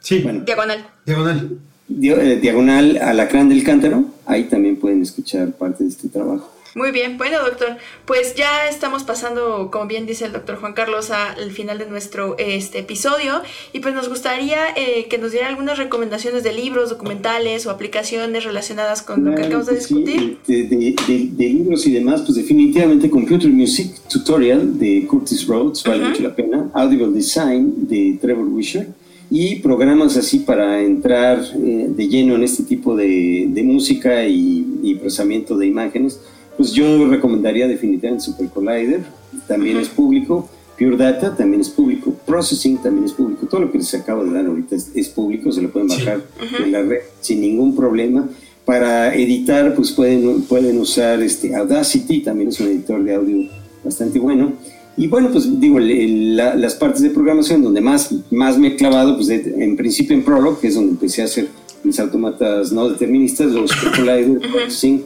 sí. 0.00 0.24
diagonal. 0.46 0.86
Diagonal. 1.04 1.58
Diagonal 1.90 2.98
Alacrán 2.98 3.48
del 3.48 3.64
Cántaro. 3.64 4.04
Ahí 4.26 4.44
también 4.44 4.76
pueden 4.76 5.02
escuchar 5.02 5.52
parte 5.52 5.84
de 5.84 5.90
este 5.90 6.08
trabajo. 6.08 6.50
Muy 6.76 6.92
bien, 6.92 7.18
bueno 7.18 7.38
doctor, 7.44 7.78
pues 8.04 8.36
ya 8.36 8.68
estamos 8.68 9.02
pasando, 9.02 9.70
como 9.72 9.86
bien 9.86 10.06
dice 10.06 10.26
el 10.26 10.32
doctor 10.32 10.56
Juan 10.56 10.72
Carlos, 10.72 11.10
al 11.10 11.50
final 11.50 11.78
de 11.78 11.86
nuestro 11.86 12.36
este 12.38 12.78
episodio. 12.78 13.42
Y 13.72 13.80
pues 13.80 13.92
nos 13.92 14.08
gustaría 14.08 14.68
eh, 14.76 15.06
que 15.10 15.18
nos 15.18 15.32
diera 15.32 15.48
algunas 15.48 15.78
recomendaciones 15.78 16.44
de 16.44 16.52
libros, 16.52 16.90
documentales 16.90 17.66
o 17.66 17.70
aplicaciones 17.70 18.44
relacionadas 18.44 19.02
con 19.02 19.24
lo 19.24 19.34
que 19.34 19.42
acabamos 19.42 19.66
de 19.66 19.74
discutir. 19.74 20.38
de, 20.46 21.34
libros 21.36 21.86
y 21.88 21.92
demás, 21.92 22.22
pues 22.22 22.36
definitivamente 22.36 23.10
Computer 23.10 23.50
Music 23.50 23.92
Tutorial 24.08 24.78
de 24.78 25.06
Curtis 25.08 25.48
Rhodes, 25.48 25.82
vale 25.82 26.08
mucho 26.08 26.22
la 26.22 26.36
pena, 26.36 26.70
Audible 26.72 27.08
Design 27.08 27.88
de 27.88 28.16
Trevor 28.20 28.46
Wisher 28.46 28.86
y 29.30 29.56
programas 29.56 30.16
así 30.16 30.40
para 30.40 30.82
entrar 30.82 31.40
eh, 31.54 31.86
de 31.88 32.08
lleno 32.08 32.34
en 32.34 32.42
este 32.42 32.64
tipo 32.64 32.96
de, 32.96 33.46
de 33.48 33.62
música 33.62 34.26
y, 34.26 34.66
procesamiento 35.00 35.56
de 35.56 35.66
imágenes, 35.66 36.20
pues 36.56 36.72
yo 36.72 37.08
recomendaría 37.08 37.68
definitivamente 37.68 38.24
Super 38.24 38.48
Collider, 38.48 39.00
también 39.46 39.78
es 39.78 39.88
público, 39.88 40.48
Pure 40.76 40.96
Data 40.96 41.34
también 41.34 41.60
es 41.60 41.70
público, 41.70 42.12
Processing 42.26 42.78
también 42.78 43.04
es 43.04 43.12
público, 43.12 43.46
todo 43.46 43.62
lo 43.62 43.72
que 43.72 43.78
les 43.78 43.94
acabo 43.94 44.24
de 44.24 44.32
dar 44.32 44.46
ahorita 44.46 44.76
es, 44.76 45.08
público, 45.08 45.52
se 45.52 45.62
lo 45.62 45.70
pueden 45.70 45.88
bajar 45.88 46.22
en 46.62 46.72
la 46.72 46.82
red 46.82 47.00
sin 47.20 47.40
ningún 47.40 47.74
problema. 47.76 48.28
Para 48.64 49.14
editar, 49.14 49.74
pues 49.74 49.92
pueden, 49.92 50.42
pueden 50.42 50.78
usar 50.78 51.22
este 51.22 51.54
Audacity, 51.54 52.20
también 52.20 52.48
es 52.48 52.60
un 52.60 52.68
editor 52.68 53.02
de 53.02 53.14
audio 53.14 53.48
bastante 53.84 54.18
bueno. 54.18 54.52
Y 55.00 55.06
bueno, 55.06 55.30
pues 55.32 55.58
digo, 55.58 55.78
las 55.80 56.74
partes 56.74 57.00
de 57.00 57.08
programación 57.08 57.62
donde 57.62 57.80
más, 57.80 58.14
más 58.30 58.58
me 58.58 58.68
he 58.68 58.76
clavado, 58.76 59.16
pues 59.16 59.30
en 59.30 59.74
principio 59.74 60.14
en 60.14 60.22
Prolog, 60.22 60.60
que 60.60 60.68
es 60.68 60.74
donde 60.74 60.90
empecé 60.90 61.22
a 61.22 61.24
hacer 61.24 61.48
mis 61.82 61.98
autómatas 61.98 62.70
no 62.70 62.86
deterministas, 62.90 63.50
los 63.50 63.72
Collider, 63.96 64.42
Sync, 64.70 65.00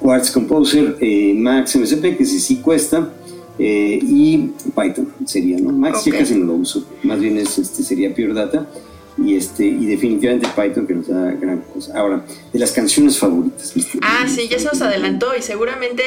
Quartz 0.00 0.30
Composer, 0.30 0.96
eh, 1.00 1.34
Max 1.34 1.74
MSP, 1.74 2.16
que 2.16 2.24
sí, 2.24 2.38
sí 2.38 2.56
cuesta, 2.58 3.12
eh, 3.58 3.98
y 4.00 4.52
Python 4.72 5.08
sería, 5.24 5.58
¿no? 5.58 5.72
Max 5.72 6.04
ya 6.04 6.12
casi 6.12 6.36
no 6.36 6.46
lo 6.46 6.52
uso, 6.52 6.84
más 7.02 7.18
bien 7.18 7.36
es, 7.36 7.58
este, 7.58 7.82
sería 7.82 8.14
Pure 8.14 8.34
Data, 8.34 8.68
y, 9.18 9.34
este, 9.34 9.66
y 9.66 9.86
definitivamente 9.86 10.46
Python 10.54 10.86
que 10.86 10.94
nos 10.94 11.08
da 11.08 11.32
gran 11.32 11.62
cosa. 11.74 11.98
Ahora, 11.98 12.24
de 12.52 12.58
las 12.58 12.70
canciones 12.70 13.18
favoritas. 13.18 13.74
Ah, 14.00 14.26
sí, 14.28 14.48
ya 14.48 14.60
se 14.60 14.66
nos 14.66 14.80
adelantó 14.80 15.36
y 15.36 15.42
seguramente 15.42 16.04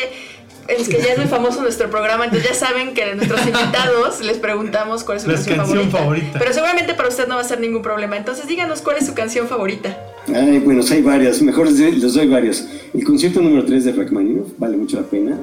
es 0.68 0.88
que 0.88 0.98
ya 0.98 1.14
es 1.14 1.18
muy 1.18 1.28
famoso 1.28 1.62
nuestro 1.62 1.90
programa, 1.90 2.26
entonces 2.26 2.50
ya 2.50 2.56
saben 2.56 2.94
que 2.94 3.04
a 3.04 3.16
nuestros 3.16 3.42
invitados 3.46 4.22
les 4.22 4.38
preguntamos 4.38 5.04
cuál 5.04 5.18
es 5.18 5.24
su 5.24 5.30
canción, 5.30 5.92
favorita. 5.92 6.40
Pero 6.40 6.54
seguramente 6.54 6.94
para 6.94 7.10
usted 7.10 7.28
no 7.28 7.36
va 7.36 7.42
a 7.42 7.44
ser 7.44 7.60
ningún 7.60 7.82
problema. 7.82 8.16
Entonces 8.18 8.48
díganos 8.48 8.82
cuál 8.82 8.98
es 8.98 9.06
su 9.06 9.14
canción 9.14 9.48
favorita. 9.48 9.98
Ay, 10.34 10.60
bueno, 10.60 10.82
hay 10.90 11.02
varias, 11.02 11.42
mejor 11.42 11.70
les 11.70 12.14
doy 12.14 12.28
varios. 12.28 12.66
El 12.94 13.04
concierto 13.04 13.42
número 13.42 13.66
3 13.66 13.84
de 13.86 13.92
Rachmaninoff 13.92 14.48
vale 14.58 14.78
mucho 14.78 14.98
la 14.98 15.04
pena. 15.04 15.38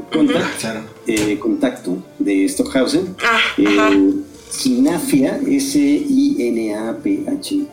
Eh, 1.06 1.38
contacto 1.38 1.98
de 2.18 2.48
Stockhausen. 2.48 3.14
Ah, 3.22 3.38
eh, 3.58 4.12
Sinafia, 4.48 5.38
S-I-N-A-P-H. 5.46 7.66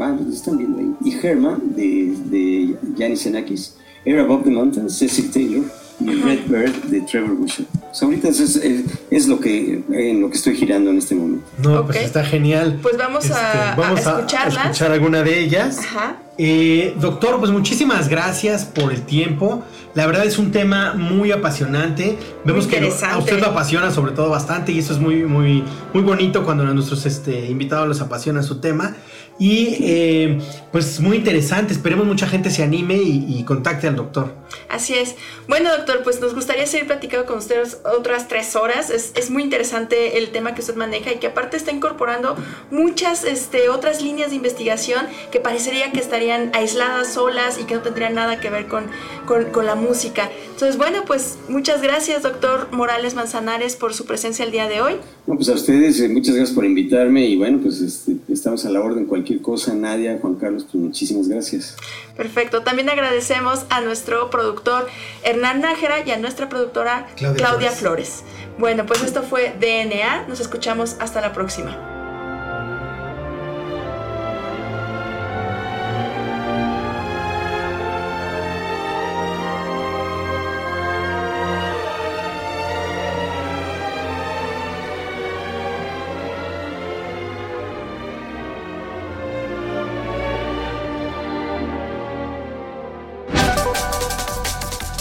Ah, 0.00 0.16
están 0.32 0.58
viendo 0.58 0.78
ahí. 0.78 0.92
Y 1.04 1.14
Herma 1.24 1.60
de, 1.62 2.14
de 2.24 2.74
Janis 2.96 3.22
Xenakis. 3.22 3.74
Air 4.04 4.20
Above 4.20 4.44
the 4.44 4.50
Mountains, 4.50 4.96
Cecil 4.96 5.30
Taylor 5.30 5.64
y 6.00 6.10
Red 6.10 6.46
Bird 6.46 6.74
de 6.84 7.00
Trevor 7.02 7.34
Busher. 7.34 7.66
ahorita 8.00 8.28
es, 8.28 8.56
es, 9.10 9.26
lo 9.26 9.40
que 9.40 9.82
en 9.90 10.20
lo 10.20 10.30
que 10.30 10.36
estoy 10.36 10.56
girando 10.56 10.90
en 10.90 10.98
este 10.98 11.14
momento. 11.14 11.46
No, 11.58 11.84
pues 11.84 11.98
está 11.98 12.24
genial. 12.24 12.78
Pues 12.82 12.96
vamos, 12.96 13.30
a, 13.30 13.70
este, 13.70 13.80
vamos 13.80 14.06
a, 14.06 14.20
escuchar 14.20 14.92
alguna 14.92 15.22
de 15.22 15.38
ellas. 15.40 15.80
Eh, 16.40 16.94
doctor, 17.00 17.40
pues 17.40 17.50
muchísimas 17.50 18.08
gracias 18.08 18.64
por 18.64 18.92
el 18.92 19.02
tiempo. 19.02 19.64
La 19.94 20.06
verdad 20.06 20.24
es 20.24 20.38
un 20.38 20.52
tema 20.52 20.94
muy 20.94 21.32
apasionante. 21.32 22.16
Vemos 22.44 22.68
que 22.68 22.78
a 22.78 23.18
usted 23.18 23.40
lo 23.40 23.46
apasiona 23.48 23.90
sobre 23.90 24.12
todo 24.12 24.30
bastante 24.30 24.70
y 24.70 24.78
eso 24.78 24.92
es 24.92 25.00
muy, 25.00 25.24
muy, 25.24 25.64
muy 25.92 26.02
bonito 26.04 26.44
cuando 26.44 26.62
a 26.62 26.66
nuestros 26.72 27.04
este, 27.06 27.46
invitados 27.46 27.88
les 27.88 28.00
apasiona 28.00 28.44
su 28.44 28.60
tema. 28.60 28.94
Y 29.40 29.78
eh, 29.82 30.38
pues 30.72 30.98
muy 30.98 31.16
interesante, 31.16 31.72
esperemos 31.72 32.06
mucha 32.06 32.26
gente 32.26 32.50
se 32.50 32.64
anime 32.64 32.96
y, 32.96 33.44
contacte 33.44 33.86
al 33.86 33.94
doctor. 33.94 34.34
Así 34.68 34.94
es. 34.94 35.14
Bueno, 35.46 35.70
doctor, 35.70 36.02
pues 36.02 36.20
nos 36.20 36.34
gustaría 36.34 36.66
seguir 36.66 36.88
platicando 36.88 37.24
con 37.24 37.38
ustedes 37.38 37.78
otras 37.84 38.26
tres 38.26 38.56
horas. 38.56 38.90
Es, 38.90 39.30
muy 39.30 39.42
interesante 39.42 40.18
el 40.18 40.30
tema 40.30 40.54
que 40.54 40.60
usted 40.62 40.74
maneja 40.74 41.12
y 41.12 41.16
que 41.16 41.28
aparte 41.28 41.56
está 41.56 41.70
incorporando 41.70 42.36
muchas 42.70 43.24
este, 43.24 43.68
otras 43.68 44.02
líneas 44.02 44.30
de 44.30 44.36
investigación 44.36 45.06
que 45.30 45.38
parecería 45.38 45.92
que 45.92 46.00
estarían 46.28 46.50
aisladas, 46.54 47.14
solas 47.14 47.58
y 47.58 47.64
que 47.64 47.74
no 47.74 47.80
tendrían 47.80 48.14
nada 48.14 48.40
que 48.40 48.50
ver 48.50 48.66
con, 48.66 48.84
con, 49.26 49.66
la 49.66 49.74
música. 49.74 50.30
Entonces, 50.50 50.76
bueno, 50.76 51.04
pues 51.06 51.38
muchas 51.48 51.82
gracias, 51.82 52.22
doctor 52.22 52.68
Morales 52.70 53.14
Manzanares, 53.14 53.76
por 53.76 53.94
su 53.94 54.04
presencia 54.04 54.44
el 54.44 54.50
día 54.50 54.68
de 54.68 54.80
hoy. 54.80 54.94
Bueno, 55.26 55.38
pues 55.38 55.48
a 55.48 55.54
ustedes, 55.54 56.00
eh, 56.00 56.08
muchas 56.08 56.34
gracias 56.34 56.54
por 56.54 56.64
invitarme 56.64 57.26
y 57.26 57.36
bueno, 57.36 57.58
pues 57.62 57.80
este, 57.80 58.16
estamos 58.28 58.64
a 58.64 58.70
la 58.70 58.80
orden 58.80 59.06
cualquier 59.06 59.40
cosa, 59.40 59.74
Nadia, 59.74 60.18
Juan 60.20 60.34
Carlos, 60.34 60.66
pues 60.70 60.82
muchísimas 60.82 61.28
gracias. 61.28 61.76
Perfecto. 62.16 62.62
También 62.62 62.88
agradecemos 62.88 63.64
a 63.70 63.80
nuestro 63.80 64.30
productor 64.30 64.86
Hernán 65.22 65.60
Nájera 65.60 66.06
y 66.06 66.10
a 66.10 66.18
nuestra 66.18 66.48
productora 66.48 67.06
Claudia, 67.16 67.70
Flores. 67.70 68.22
Bueno, 68.58 68.86
pues 68.86 69.02
esto 69.02 69.22
fue 69.22 69.54
DNA. 69.60 70.26
Nos 70.28 70.40
escuchamos 70.40 70.96
hasta 71.00 71.20
la 71.20 71.32
próxima. 71.32 71.97